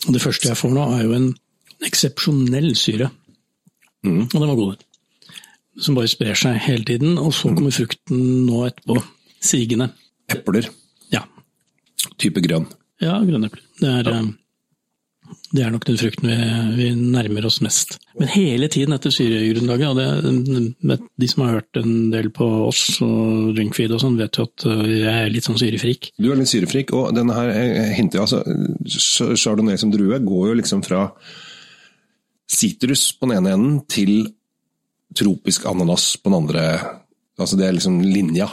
Det 0.09 0.23
første 0.23 0.51
jeg 0.51 0.59
får 0.59 0.75
nå, 0.75 0.89
er 0.97 1.07
jo 1.07 1.15
en 1.21 1.31
eksepsjonell 1.87 2.73
syre. 2.79 3.13
Mm. 4.07 4.25
Og 4.25 4.35
den 4.35 4.49
var 4.49 4.59
god. 4.59 4.88
Som 5.79 5.95
bare 5.99 6.11
sprer 6.11 6.39
seg 6.39 6.59
hele 6.65 6.85
tiden, 6.87 7.19
og 7.23 7.33
så 7.37 7.53
kommer 7.55 7.75
frukten 7.75 8.47
nå 8.49 8.65
etterpå. 8.67 8.99
Sigende. 9.39 9.93
epler. 10.29 10.69
Ja. 11.13 11.23
Type 12.19 12.43
grønn. 12.45 12.67
Ja, 13.03 13.19
grønnepler. 13.23 13.63
Det 13.79 13.91
er, 14.01 14.09
ja. 14.11 15.35
det 15.55 15.63
er 15.63 15.71
nok 15.71 15.87
den 15.87 15.99
frukten 16.01 16.29
vi, 16.29 16.37
vi 16.75 16.89
nærmer 16.99 17.47
oss 17.47 17.61
mest. 17.63 17.97
Men 18.19 18.31
hele 18.33 18.69
tiden 18.73 18.97
etter 18.97 19.15
syregrunnlaget, 19.15 19.89
og 19.89 19.99
det, 20.83 20.99
de 21.23 21.29
som 21.31 21.45
har 21.47 21.61
hørt 21.61 21.79
en 21.79 22.11
del 22.11 22.33
på 22.35 22.49
oss 22.67 22.99
og 23.05 23.53
Drinkfeed 23.57 23.95
og 23.95 24.03
sånn, 24.03 24.19
vet 24.19 24.41
jo 24.41 24.49
at 24.49 24.67
eh, 24.67 24.83
jeg 25.05 25.15
er 25.15 25.31
litt 25.33 25.47
sånn 25.47 25.61
syrefrik. 25.61 26.11
Du 26.19 26.33
er 26.33 26.41
litt 26.41 26.51
syrefrik, 26.51 26.91
og 26.99 27.13
denne 27.17 27.37
her 27.39 27.53
eh, 27.55 27.93
hinter 27.99 28.25
altså, 28.25 28.43
Chardonnay 29.39 29.79
som 29.79 29.95
drue 29.95 30.19
går 30.27 30.51
jo 30.51 30.59
liksom 30.59 30.83
fra 30.87 31.07
sitrus 32.49 33.13
på 33.15 33.29
den 33.29 33.39
ene 33.39 33.55
enden 33.55 33.81
til 33.93 34.33
tropisk 35.17 35.67
ananas 35.69 36.17
på 36.21 36.31
den 36.31 36.39
andre. 36.43 36.65
Altså 37.39 37.57
det 37.57 37.69
er 37.69 37.77
liksom 37.77 38.01
linja. 38.03 38.49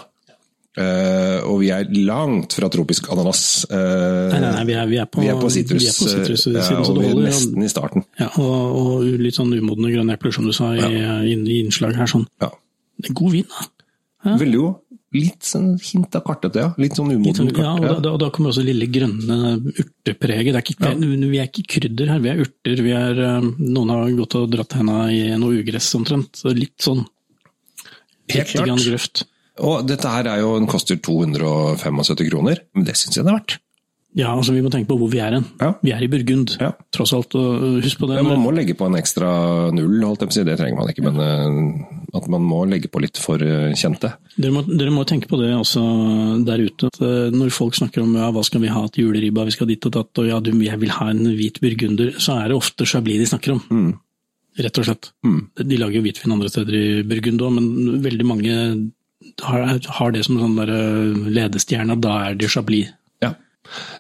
Uh, 0.76 1.40
og 1.48 1.62
vi 1.62 1.70
er 1.72 1.88
langt 2.04 2.58
fra 2.58 2.68
tropisk 2.68 3.08
ananas. 3.14 3.64
Uh, 3.70 4.28
Nei, 4.34 4.42
nei, 4.44 4.50
nei, 4.58 4.64
vi 4.68 4.74
er, 4.76 4.90
vi 4.92 4.98
er 5.00 5.08
på 5.08 5.24
vi 5.24 5.30
er 5.32 5.40
på 5.40 5.52
sitrus, 5.54 5.86
sitrus-siden, 6.02 6.58
ja, 6.60 6.82
og 6.84 7.00
vi 7.00 7.08
er 7.14 7.22
nesten 7.30 7.64
i 7.64 7.70
starten. 7.72 8.04
Ja, 8.20 8.28
og, 8.44 8.76
og 8.82 9.06
litt 9.24 9.38
sånn 9.40 9.54
umodne 9.56 9.94
grønne 9.94 10.18
epler, 10.20 10.36
som 10.36 10.50
du 10.50 10.52
sa 10.56 10.74
i, 10.76 10.84
i, 10.84 11.32
i 11.32 11.62
innslaget 11.62 12.02
her. 12.02 12.12
sånn. 12.12 12.28
Ja. 12.44 12.52
God 13.08 13.32
vin, 13.38 13.48
da. 13.48 13.70
Veldig 14.36 14.60
god. 14.60 14.76
Litt 15.16 15.48
sånn 15.48 15.70
hint 15.80 16.16
av 16.18 16.24
kartete, 16.28 16.64
ja. 16.66 16.70
Litt 16.82 16.98
sånn 17.00 17.14
umodent 17.14 17.54
kart. 17.56 17.64
ja, 17.64 17.74
og 17.78 17.86
da, 17.86 17.94
da, 18.04 18.14
da 18.26 18.30
kommer 18.36 18.52
også 18.52 18.66
lille 18.68 18.88
grønne 18.92 19.38
urtepreget. 19.72 20.52
Det 20.58 20.64
ikke, 20.76 20.94
Vi 21.24 21.40
er 21.40 21.48
ikke 21.48 21.68
krydder 21.76 22.12
her, 22.12 22.20
vi 22.26 22.32
er 22.34 22.42
urter. 22.44 22.82
Vi 22.84 22.92
er, 22.96 23.22
eh, 23.30 23.48
noen 23.64 23.94
har 23.94 24.12
gått 24.20 24.36
og 24.42 24.50
dratt 24.52 24.76
henda 24.76 25.06
i 25.14 25.22
noe 25.40 25.62
ugress 25.62 25.88
omtrent. 25.98 26.36
Så 26.42 26.52
litt 26.56 26.76
sånn 26.84 27.06
Helt 28.34 28.52
klart. 28.52 28.84
grøft. 28.84 29.24
Og 29.64 29.86
dette 29.88 30.10
her 30.12 30.28
er 30.28 30.42
jo, 30.44 30.56
den 30.60 30.68
koster 30.68 30.98
275 31.00 32.28
kroner, 32.30 32.60
men 32.76 32.84
det 32.88 32.98
syns 33.00 33.16
jeg 33.16 33.24
det 33.24 33.32
er 33.32 33.38
verdt. 33.40 33.58
Ja, 34.16 34.30
altså 34.32 34.54
vi 34.56 34.62
må 34.64 34.70
tenke 34.72 34.88
på 34.88 34.96
hvor 34.96 35.10
vi 35.12 35.20
er 35.20 35.34
hen. 35.36 35.44
Ja. 35.60 35.74
Vi 35.84 35.92
er 35.92 36.04
i 36.06 36.08
Burgund, 36.08 36.54
Ja. 36.62 36.70
tross 36.96 37.12
alt. 37.14 37.36
Og 37.36 37.82
husk 37.84 38.00
på 38.00 38.08
det. 38.08 38.16
Ja, 38.16 38.24
man 38.24 38.40
må 38.40 38.54
legge 38.56 38.72
på 38.80 38.86
en 38.88 38.96
ekstra 38.96 39.28
null, 39.76 39.98
holdt 40.08 40.22
jeg 40.24 40.30
på 40.30 40.32
å 40.32 40.38
si. 40.38 40.44
Det 40.48 40.56
trenger 40.62 40.78
man 40.80 40.88
ikke, 40.94 41.04
men 41.04 41.20
eh, 41.20 42.16
at 42.16 42.30
man 42.32 42.46
må 42.48 42.62
legge 42.72 42.88
på 42.94 43.02
litt 43.04 43.20
for 43.20 43.44
eh, 43.44 43.74
kjente. 43.76 44.14
Dere 44.38 44.54
må, 44.56 44.64
dere 44.70 44.94
må 44.96 45.04
tenke 45.10 45.28
på 45.28 45.36
det 45.42 45.52
også 45.58 45.84
der 46.48 46.64
ute. 46.64 46.88
eh, 47.04 47.28
Når 47.36 47.52
folk 47.52 47.76
snakker 47.76 48.06
om 48.06 48.16
ja, 48.16 48.32
hva 48.32 48.44
skal 48.48 48.64
vi 48.64 48.72
ha 48.72 48.86
til 48.88 49.10
juleribba, 49.10 49.44
vi 49.52 49.52
skal 49.58 49.68
dit 49.68 49.86
og 49.92 49.92
datt, 50.00 50.24
og 50.24 50.32
ja, 50.32 50.40
du, 50.40 50.52
jeg 50.64 50.80
vil 50.80 50.96
ha 50.96 51.10
en 51.12 51.24
hvit 51.36 51.60
burgunder, 51.60 52.16
så 52.18 52.40
er 52.40 52.48
det 52.54 52.56
ofte 52.64 52.88
Chablis 52.88 53.20
de 53.20 53.32
snakker 53.36 53.58
om. 53.60 53.94
Rett 54.56 54.78
og 54.80 54.86
slett. 54.88 55.12
Mm. 55.28 55.42
De 55.60 55.78
lager 55.82 56.00
jo 56.00 56.06
hvitvin 56.08 56.32
andre 56.32 56.48
steder 56.56 56.76
i 56.80 57.04
Burgund 57.04 57.42
òg, 57.44 57.58
men 57.60 58.00
veldig 58.06 58.26
mange 58.32 58.60
har, 59.44 59.80
har 60.00 60.12
det 60.16 60.24
som 60.24 60.40
sånn 60.40 60.56
der 60.62 60.72
eh, 60.72 61.26
ledestjerne. 61.36 62.00
Da 62.00 62.22
er 62.30 62.40
det 62.40 62.48
Chablis. 62.56 62.94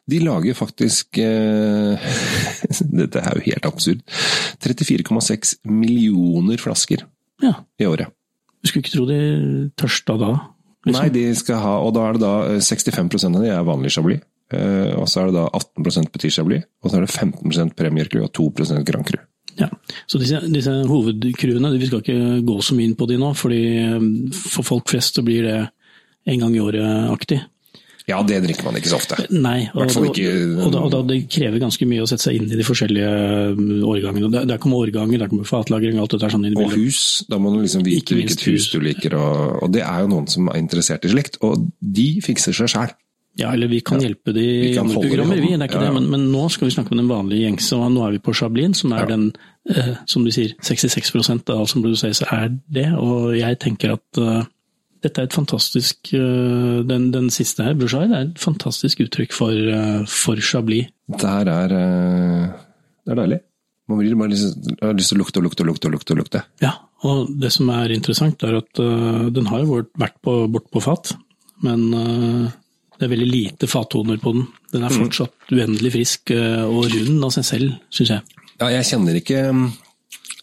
De 0.10 0.20
lager 0.24 0.54
faktisk 0.58 1.18
eh, 1.22 2.10
Dette 3.02 3.22
er 3.24 3.40
jo 3.40 3.46
helt 3.50 3.66
absurd. 3.70 4.04
34,6 4.66 5.56
millioner 5.70 6.58
flasker 6.62 7.06
Ja. 7.44 7.54
i 7.80 7.86
året. 7.90 8.12
Du 8.64 8.70
skulle 8.70 8.86
ikke 8.86 8.96
tro 8.96 9.06
de 9.10 9.20
tørsta 9.78 10.16
da. 10.18 10.32
liksom. 10.86 11.02
Nei, 11.02 11.10
de 11.14 11.26
skal 11.38 11.60
ha, 11.62 11.76
og 11.86 11.94
da 11.98 12.08
er 12.10 12.18
det 12.18 12.24
da 12.24 12.34
eh, 12.56 12.62
65 12.64 13.28
av 13.36 13.42
de 13.44 13.52
er 13.54 13.68
vanlig 13.68 13.92
chablis. 13.94 14.24
Eh, 14.54 14.92
og 14.98 15.08
så 15.10 15.24
er 15.24 15.32
det 15.32 15.40
da 15.40 15.46
18% 15.58 16.12
petit 16.14 16.34
chablis, 16.34 16.66
og 16.84 16.92
så 16.92 17.00
er 17.00 17.06
det 17.06 17.14
15 17.14 17.74
Premier 17.78 18.10
Cru 18.10 18.24
og 18.26 18.32
2% 18.38 18.84
Grand 18.86 19.06
Cru. 19.08 19.18
Ja, 19.56 19.70
så 20.10 20.20
disse, 20.20 20.42
disse 20.52 20.72
hovedcruene, 20.90 21.70
vi 21.80 21.88
skal 21.88 22.02
ikke 22.04 22.42
gå 22.44 22.56
så 22.66 22.76
mye 22.76 22.90
inn 22.90 22.98
på 23.00 23.08
de 23.08 23.18
nå, 23.22 23.30
fordi 23.38 23.62
eh, 23.86 24.08
for 24.36 24.66
folk 24.68 24.90
flest 24.92 25.18
så 25.20 25.24
blir 25.26 25.46
det 25.48 25.60
en 26.26 26.42
gang 26.42 26.56
i 26.58 26.62
året-aktig. 26.64 27.38
Ja, 28.06 28.20
det 28.22 28.44
drikker 28.44 28.68
man 28.68 28.76
ikke 28.78 28.92
så 28.92 29.00
ofte. 29.00 29.16
Nei, 29.34 29.66
og, 29.74 29.88
ikke- 29.90 30.34
og, 30.62 30.72
da, 30.72 30.82
og 30.86 30.92
da 30.94 31.00
det 31.10 31.24
krever 31.34 31.58
ganske 31.64 31.88
mye 31.90 32.04
å 32.04 32.10
sette 32.10 32.28
seg 32.28 32.36
inn 32.38 32.52
i 32.54 32.60
de 32.60 32.66
forskjellige 32.68 33.08
mm, 33.58 33.80
årgangene. 33.82 34.30
Der, 34.36 34.46
der 34.46 34.60
kommer 34.62 34.84
årganger, 34.86 35.24
der 35.24 35.32
kommer 35.32 35.48
fatlagring, 35.50 35.98
alt 35.98 36.14
dette 36.14 36.28
er 36.30 36.36
sånn 36.36 36.46
Og 36.54 36.76
hus, 36.78 37.00
da 37.30 37.40
må 37.42 37.50
du 37.56 37.64
liksom 37.64 37.82
vite 37.88 38.14
hvilket 38.14 38.46
hus 38.46 38.70
du 38.70 38.78
liker, 38.86 39.18
og, 39.18 39.64
og 39.66 39.74
det 39.74 39.82
er 39.82 40.06
jo 40.06 40.12
noen 40.14 40.30
som 40.30 40.52
er 40.54 40.62
interessert 40.62 41.06
i 41.10 41.10
slikt, 41.16 41.40
og 41.42 41.66
de 41.82 42.22
fikser 42.22 42.54
seg 42.54 42.70
sjæl. 42.76 42.94
Ja, 43.36 43.50
eller 43.52 43.68
vi 43.68 43.82
kan 43.84 44.00
hjelpe 44.00 44.32
de 44.32 44.44
i 44.72 44.78
andre 44.80 44.96
det 45.02 45.10
programmer, 45.10 45.36
vi. 45.42 45.50
Det 45.52 45.58
er 45.60 45.68
ikke 45.68 45.82
Ja, 45.82 45.90
ja. 45.90 45.92
det, 45.92 45.96
men, 45.98 46.06
men 46.14 46.30
nå 46.32 46.46
skal 46.54 46.70
vi 46.70 46.76
snakke 46.78 46.94
om 46.96 47.02
den 47.02 47.10
vanlige 47.10 47.44
gjengse, 47.50 47.76
og 47.76 47.90
nå 47.92 48.06
er 48.06 48.14
vi 48.16 48.22
på 48.24 48.32
Chablin, 48.38 48.74
som 48.78 48.94
er 48.96 49.02
Ja. 49.04 49.10
den, 49.12 49.26
eh, 49.68 49.96
som 50.08 50.24
du 50.24 50.32
sier, 50.32 50.54
66% 50.64 51.50
av 51.52 51.60
alt 51.66 51.74
som 51.74 51.82
produseres 51.84 52.22
er 52.30 52.54
det. 52.72 52.86
Og 52.96 53.34
jeg 53.36 53.60
tenker 53.60 53.98
at 53.98 54.22
eh, 54.22 54.46
dette 55.06 55.22
er 55.22 55.28
et 55.30 55.36
fantastisk 55.36 56.12
eh, 56.18 56.82
den, 56.90 57.10
den 57.14 57.30
siste 57.34 57.66
her, 57.66 57.76
det 57.78 57.90
er 57.94 58.16
et 58.24 58.42
fantastisk 58.42 59.04
uttrykk 59.06 59.36
for, 59.36 59.54
eh, 59.54 60.02
for 60.10 60.42
Chablis. 60.42 60.90
Det 61.14 61.30
her 61.30 61.52
er 61.54 61.76
eh, 61.78 62.56
Det 63.06 63.14
er 63.14 63.22
deilig. 63.22 63.40
Man 63.86 64.00
blir 64.02 64.18
bare 64.18 64.34
lyst, 64.34 64.58
har 64.82 64.96
lyst 64.98 65.12
til 65.14 65.20
å 65.20 65.22
lukte 65.22 65.42
og 65.42 65.46
lukte 65.46 65.62
og 65.62 65.70
lukte. 65.70 65.92
lukte, 65.94 66.16
lukte. 66.18 66.40
Ja, 66.64 66.72
og 67.06 67.30
det 67.38 67.52
som 67.54 67.70
er 67.70 67.94
interessant, 67.94 68.42
er 68.42 68.58
at 68.58 68.82
den 69.36 69.46
har 69.52 69.62
jo 69.62 69.84
vært- 69.94 70.18
på, 70.26 70.34
bort 70.50 70.72
på 70.74 70.82
fat, 70.82 71.12
men 71.62 71.92
det 71.92 73.06
er 73.06 73.12
veldig 73.12 73.30
lite 73.30 73.70
fattoner 73.70 74.18
på 74.18 74.34
den. 74.34 74.48
Den 74.74 74.88
er 74.88 74.90
fortsatt 74.90 75.54
uendelig 75.54 75.92
frisk 75.94 76.34
og 76.34 76.90
rund 76.96 77.28
av 77.30 77.36
seg 77.38 77.46
selv, 77.46 77.78
syns 77.94 78.16
jeg. 78.16 78.42
Ja, 78.58 78.72
jeg 78.74 78.90
kjenner 78.90 79.22
ikke 79.22 79.44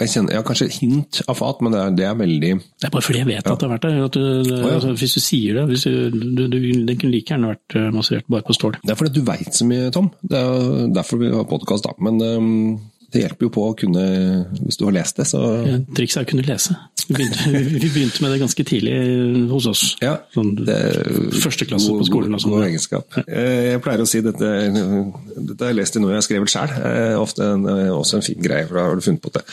jeg, 0.03 0.13
kjenner, 0.13 0.35
jeg 0.35 0.43
har 0.43 0.47
kanskje 0.49 0.69
hint 0.77 1.21
av 1.29 1.39
fat, 1.39 1.63
men 1.65 1.75
det 1.75 1.81
er, 1.81 1.97
det 1.99 2.07
er 2.09 2.17
veldig 2.19 2.53
Det 2.59 2.89
er 2.89 2.95
bare 2.95 3.07
fordi 3.07 3.23
jeg 3.23 3.31
vet 3.31 3.43
at 3.43 3.51
det 3.61 3.69
har 3.69 3.75
vært 3.75 3.87
der. 3.87 3.99
At 4.07 4.17
du, 4.19 4.25
ja. 4.51 4.61
altså, 4.77 4.95
hvis 5.01 5.17
du 5.17 5.23
sier 5.25 5.59
det 5.59 5.67
hvis 5.71 5.87
du, 5.87 5.93
du, 6.13 6.47
du, 6.47 6.59
Den 6.59 6.99
kunne 6.99 7.13
like 7.15 7.35
gjerne 7.35 7.53
vært 7.55 7.77
eh, 7.79 7.91
massert 7.95 8.31
bare 8.33 8.47
på 8.47 8.57
stål. 8.57 8.79
Det 8.83 8.95
er 8.95 8.99
fordi 8.99 9.15
du 9.17 9.27
veit 9.27 9.53
så 9.57 9.69
mye, 9.69 9.91
Tom. 9.95 10.11
Det 10.23 10.39
er 10.39 10.89
derfor 10.95 11.23
vi 11.23 11.31
har 11.33 11.49
podkast, 11.49 11.87
da. 11.87 11.95
Men 12.03 12.21
øhm, 12.27 12.53
det 13.13 13.23
hjelper 13.27 13.45
jo 13.47 13.51
på 13.53 13.63
å 13.69 13.73
kunne 13.77 14.03
Hvis 14.63 14.79
du 14.81 14.87
har 14.87 14.95
lest 14.97 15.19
det, 15.21 15.27
så 15.29 15.41
ja, 15.67 15.79
Trikset 15.97 16.23
er 16.23 16.27
å 16.27 16.31
kunne 16.31 16.45
lese. 16.47 16.77
Vi 17.09 17.17
begynte, 17.19 17.51
vi 17.83 17.89
begynte 17.93 18.23
med 18.25 18.33
det 18.33 18.39
ganske 18.41 18.65
tidlig 18.69 18.95
hos 19.51 19.67
oss. 19.69 19.83
Ja. 20.01 20.15
Sånn, 20.35 20.55
Det 20.65 20.79
første 21.43 21.67
klasse 21.69 21.91
god- 21.93 22.01
på 22.05 22.09
skolen 22.09 22.37
og 22.39 22.41
sånn. 22.45 22.55
God 22.57 22.67
egenskap. 22.71 23.19
Eh, 23.27 23.73
Jeg 23.73 23.83
pleier 23.85 24.05
å 24.05 24.09
si 24.09 24.23
dette 24.25 24.49
Dette 24.73 25.61
har 25.67 25.73
jeg 25.75 25.81
lest 25.81 25.97
i 25.99 26.03
noe 26.03 26.15
jeg 26.15 26.21
har 26.23 26.27
skrevet 26.29 26.53
sjøl. 26.55 26.73
Ofte 27.21 27.51
en, 27.57 27.67
eh, 27.69 27.91
også 27.93 28.21
en 28.21 28.27
fin 28.31 28.41
greie, 28.43 28.67
for 28.69 28.79
da 28.81 28.87
har 28.89 28.97
du 28.97 29.05
funnet 29.05 29.23
på 29.23 29.33
det. 29.37 29.45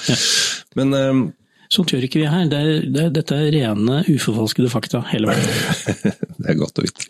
Men 0.80 0.93
øhm, 1.02 1.22
Sånt 1.69 1.91
gjør 1.93 2.08
ikke 2.08 2.17
vi 2.24 2.26
her. 2.26 2.48
Det 2.50 2.58
er, 2.65 2.86
det 2.89 3.04
dette 3.13 3.36
er 3.38 3.52
rene, 3.54 4.00
uforfalskede 4.10 4.72
fakta 4.74 5.04
hele 5.12 5.30
veien. 5.30 5.43
det 6.41 6.48
er 6.50 6.58
godt 6.58 6.80
å 6.82 6.86
vite. 6.88 7.06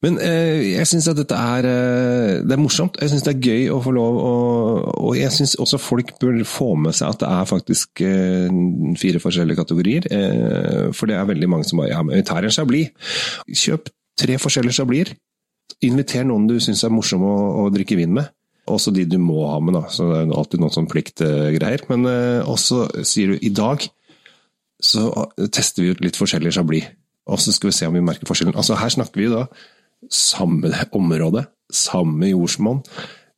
Men 0.00 0.16
eh, 0.24 0.78
jeg 0.78 0.88
syns 0.88 1.10
at 1.10 1.18
dette 1.18 1.36
er 1.36 1.66
eh, 1.68 2.38
Det 2.40 2.54
er 2.56 2.60
morsomt. 2.60 2.96
Jeg 3.02 3.12
syns 3.12 3.24
det 3.26 3.34
er 3.34 3.48
gøy 3.50 3.66
å 3.74 3.80
få 3.84 3.92
lov 3.92 4.16
å 4.16 4.34
Og 5.10 5.18
jeg 5.18 5.32
syns 5.34 5.58
også 5.60 5.80
folk 5.80 6.14
bør 6.22 6.38
få 6.48 6.72
med 6.80 6.96
seg 6.96 7.12
at 7.12 7.20
det 7.20 7.28
er 7.28 7.48
faktisk 7.50 8.04
eh, 8.06 8.60
fire 9.00 9.20
forskjellige 9.20 9.60
kategorier. 9.60 10.08
Eh, 10.08 10.86
for 10.96 11.10
det 11.10 11.18
er 11.18 11.28
veldig 11.28 11.50
mange 11.52 11.68
som 11.68 11.82
bare 11.82 11.92
Ja, 11.92 12.00
men 12.06 12.16
vi 12.16 12.24
tar 12.26 12.46
en 12.46 12.54
chablis. 12.54 12.94
Kjøp 13.48 13.92
tre 14.20 14.38
forskjellige 14.40 14.80
chabliser. 14.80 15.16
Inviter 15.84 16.24
noen 16.28 16.48
du 16.48 16.56
syns 16.60 16.82
er 16.84 16.92
morsom 16.92 17.24
å, 17.24 17.36
å 17.62 17.68
drikke 17.72 17.98
vin 18.00 18.16
med. 18.16 18.32
Også 18.70 18.92
de 18.94 19.06
du 19.08 19.18
må 19.20 19.42
ha 19.48 19.58
med, 19.60 19.76
da. 19.76 19.84
Så 19.92 20.06
det 20.08 20.22
er 20.22 20.32
alltid 20.36 20.62
noen 20.62 20.74
sånn 20.74 20.88
pliktgreier. 20.90 21.84
Men 21.92 22.08
eh, 22.08 22.48
også 22.48 22.86
sier 23.06 23.34
du 23.34 23.44
i 23.44 23.52
dag 23.52 23.84
så 24.80 25.10
eh, 25.36 25.50
tester 25.52 25.84
vi 25.84 25.92
ut 25.92 26.00
litt 26.04 26.18
forskjellige 26.18 26.56
chablis. 26.56 26.88
Og 27.30 27.40
så 27.42 27.52
skal 27.54 27.70
vi 27.70 27.76
se 27.76 27.88
om 27.88 27.94
vi 27.96 28.04
merker 28.04 28.28
forskjellen. 28.28 28.56
Altså 28.58 28.78
Her 28.80 28.92
snakker 28.96 29.20
vi 29.20 29.28
jo 29.28 29.36
da 29.36 29.44
samme 30.08 30.72
område, 30.96 31.44
samme 31.72 32.32
jordsmonn, 32.32 32.82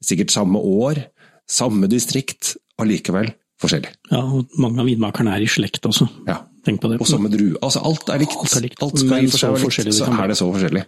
sikkert 0.04 0.34
samme 0.34 0.60
år, 0.60 1.04
samme 1.50 1.90
distrikt, 1.90 2.56
allikevel 2.80 3.32
forskjellig. 3.62 3.92
Ja, 4.10 4.22
og 4.22 4.56
mange 4.60 4.82
av 4.82 4.88
vinmakerne 4.90 5.36
er 5.36 5.44
i 5.44 5.50
slekt 5.50 5.86
også. 5.88 6.08
Ja. 6.28 6.42
Tenk 6.62 6.78
på 6.78 6.92
det. 6.92 7.00
Og 7.02 7.08
samme 7.10 7.26
drue. 7.26 7.56
Altså 7.58 7.80
alt 7.82 8.10
er 8.12 8.20
likt. 8.22 8.36
Alt 8.38 8.54
er 8.54 8.62
likt, 8.62 8.76
skal 8.78 9.08
men 9.10 9.24
i 9.26 9.30
for 9.32 9.34
seg 9.34 9.40
så 9.40 9.48
være 9.48 9.56
likt, 9.56 9.66
forskjellig 9.66 9.94
så 9.96 10.06
er 10.14 10.30
det 10.30 10.36
så 10.38 10.46
forskjellig. 10.46 10.82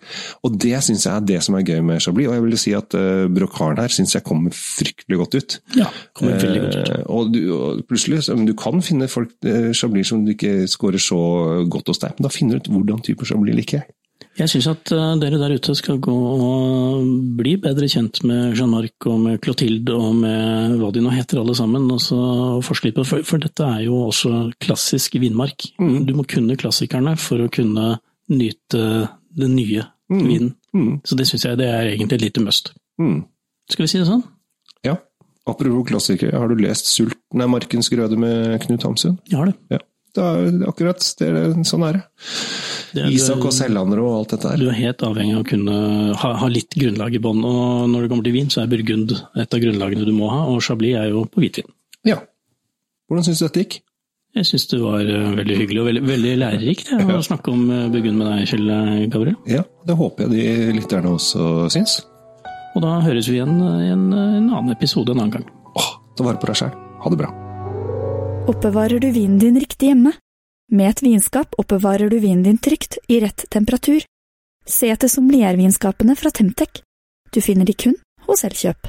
Og 0.46 0.58
det 0.64 0.82
syns 0.86 1.06
jeg 1.08 1.10
er 1.10 1.24
det 1.32 1.38
som 1.42 1.56
er 1.58 1.64
gøy 1.66 1.80
med 1.88 2.04
Chablis. 2.04 2.28
Og 2.30 2.36
jeg 2.36 2.44
vil 2.44 2.56
si 2.62 2.74
at 2.78 2.94
uh, 2.94 3.24
brokaren 3.34 3.80
her 3.82 3.96
syns 3.96 4.14
jeg 4.14 4.26
kommer 4.28 4.54
fryktelig 4.54 5.18
godt 5.18 5.34
ut. 5.34 5.56
Ja, 5.80 5.88
kommer 6.14 6.38
veldig 6.38 6.62
godt 6.62 6.78
ut. 6.78 6.92
Uh, 6.92 7.02
og, 7.16 7.34
du, 7.34 7.40
og 7.56 7.82
plutselig, 7.90 8.22
du 8.46 8.54
kan 8.62 8.86
finne 8.86 9.10
folk, 9.10 9.34
uh, 9.48 9.72
Chablis 9.74 10.14
som 10.14 10.22
du 10.22 10.30
ikke 10.36 10.68
scorer 10.70 11.02
så 11.02 11.18
godt 11.66 11.90
hos 11.90 12.02
deg, 12.06 12.14
men 12.14 12.28
da 12.28 12.34
finner 12.36 12.62
du 12.62 12.68
ut 12.68 12.74
hvordan 12.76 13.02
type 13.10 13.26
Chablis 13.26 13.58
liker 13.58 13.80
jeg. 13.80 13.90
Jeg 14.34 14.50
syns 14.50 14.66
at 14.66 14.90
eh, 14.90 15.10
dere 15.22 15.38
der 15.38 15.54
ute 15.54 15.76
skal 15.78 16.00
gå 16.02 16.14
og 16.14 17.04
bli 17.38 17.54
bedre 17.62 17.86
kjent 17.90 18.22
med 18.26 18.56
Jean-Marc 18.58 19.06
og 19.06 19.20
med 19.22 19.38
Clotilde 19.44 19.94
og 19.94 20.16
med 20.24 20.74
hva 20.80 20.90
de 20.94 21.02
nå 21.04 21.12
heter 21.14 21.38
alle 21.38 21.54
sammen, 21.54 21.86
og 21.94 22.02
så 22.02 22.18
forske 22.66 22.88
litt 22.88 22.98
på 22.98 23.04
det. 23.04 23.22
For, 23.28 23.42
dette 23.42 23.68
er 23.68 23.84
jo 23.86 24.00
også 24.08 24.48
klassisk 24.62 25.20
vinmark. 25.22 25.68
Du 25.78 26.12
må 26.18 26.26
kunne 26.26 26.58
klassikerne 26.58 27.14
for 27.20 27.44
å 27.44 27.50
kunne 27.52 27.94
nyte 28.32 28.82
den 29.34 29.54
nye 29.54 29.86
vinen. 30.10 30.54
Mm. 30.74 30.98
Så 31.06 31.14
det 31.18 31.28
syns 31.30 31.46
jeg 31.46 31.60
det 31.60 31.70
er 31.70 31.92
egentlig 31.92 32.18
et 32.18 32.28
lite 32.28 32.42
must. 32.42 32.72
Mm. 32.98 33.20
Skal 33.70 33.86
vi 33.86 33.92
si 33.92 34.00
det 34.02 34.10
sånn? 34.10 34.24
Ja. 34.84 34.98
Apropos 35.46 35.86
klassikere, 35.88 36.38
har 36.40 36.48
du 36.48 36.58
lest 36.58 36.88
'Sulten 36.90 37.40
er 37.40 37.50
Markens 37.52 37.90
grøde 37.92 38.16
med 38.18 38.60
Knut 38.64 38.82
Hamsun? 38.82 39.18
Jeg 39.30 39.38
har 39.38 39.52
det. 39.52 39.56
Ja. 39.70 39.78
Det 40.14 40.22
er, 40.22 40.68
akkurat, 40.70 41.02
det 41.18 41.66
sånn 41.66 41.82
er 41.88 41.98
det. 41.98 42.02
Det 42.94 43.06
Isak 43.14 43.42
og 43.44 43.52
Sellander 43.54 44.02
og 44.02 44.12
alt 44.20 44.34
dette 44.34 44.52
her. 44.52 44.60
Du 44.60 44.68
er 44.70 44.78
helt 44.78 45.02
avhengig 45.06 45.34
av 45.36 45.42
å 45.42 45.48
kunne 45.48 45.78
ha, 46.20 46.30
ha 46.40 46.50
litt 46.50 46.76
grunnlag 46.78 47.16
i 47.16 47.22
bånn. 47.22 47.42
Og 47.44 47.88
når 47.92 48.04
det 48.04 48.12
kommer 48.12 48.28
til 48.28 48.36
vin, 48.36 48.52
så 48.52 48.62
er 48.62 48.70
Burgund 48.70 49.14
et 49.14 49.56
av 49.56 49.64
grunnlagene 49.64 50.06
du 50.06 50.14
må 50.16 50.30
ha, 50.32 50.44
og 50.50 50.62
Chablis 50.64 50.98
er 51.00 51.10
jo 51.10 51.26
på 51.30 51.42
hvitvin. 51.44 51.68
Ja. 52.06 52.20
Hvordan 53.10 53.26
syns 53.26 53.42
du 53.42 53.46
dette 53.48 53.64
gikk? 53.64 53.80
Jeg 54.34 54.48
syns 54.48 54.64
det 54.72 54.80
var 54.82 55.04
eh, 55.06 55.28
veldig 55.36 55.56
hyggelig 55.60 55.80
og 55.82 55.86
veldig, 55.86 56.00
veldig 56.08 56.32
lærerikt 56.40 56.88
ja, 56.90 57.04
å 57.14 57.22
snakke 57.22 57.52
om 57.52 57.68
eh, 57.70 57.84
Burgund 57.92 58.18
med 58.18 58.32
deg, 58.32 58.48
Kjell 58.50 58.72
eh, 58.74 59.04
Gabriel. 59.12 59.36
Ja, 59.46 59.62
det 59.86 59.94
håper 60.00 60.26
jeg 60.26 60.34
de 60.34 60.74
lytterne 60.80 61.12
også 61.14 61.68
syns. 61.70 62.00
Og 62.74 62.82
da 62.82 62.96
høres 63.04 63.30
vi 63.30 63.38
igjen 63.38 63.54
i 63.62 63.92
en, 63.94 64.08
en 64.10 64.48
annen 64.48 64.74
episode 64.74 65.14
en 65.14 65.22
annen 65.22 65.36
gang. 65.36 65.46
Åh, 65.78 65.90
ta 66.18 66.26
vare 66.26 66.42
på 66.42 66.50
deg 66.50 66.58
sjæl. 66.64 66.74
Ha 67.04 67.14
det 67.14 67.20
bra. 67.20 67.30
Oppbevarer 68.50 69.00
du 69.00 69.06
vinen 69.14 69.38
din 69.38 69.60
riktig 69.62 69.92
hjemme? 69.92 70.16
Med 70.74 70.90
et 70.90 71.02
vinskap 71.06 71.54
oppbevarer 71.60 72.10
du 72.10 72.16
vinen 72.18 72.42
din 72.42 72.58
trygt, 72.58 72.98
i 73.06 73.20
rett 73.22 73.44
temperatur. 73.50 74.02
Se 74.66 74.88
etter 74.90 75.08
sommeliervinskapene 75.12 76.16
fra 76.18 76.32
Temtec. 76.34 76.82
Du 77.30 77.38
finner 77.44 77.68
de 77.68 77.76
kun 77.78 77.94
hos 78.26 78.42
Elkjøp. 78.48 78.88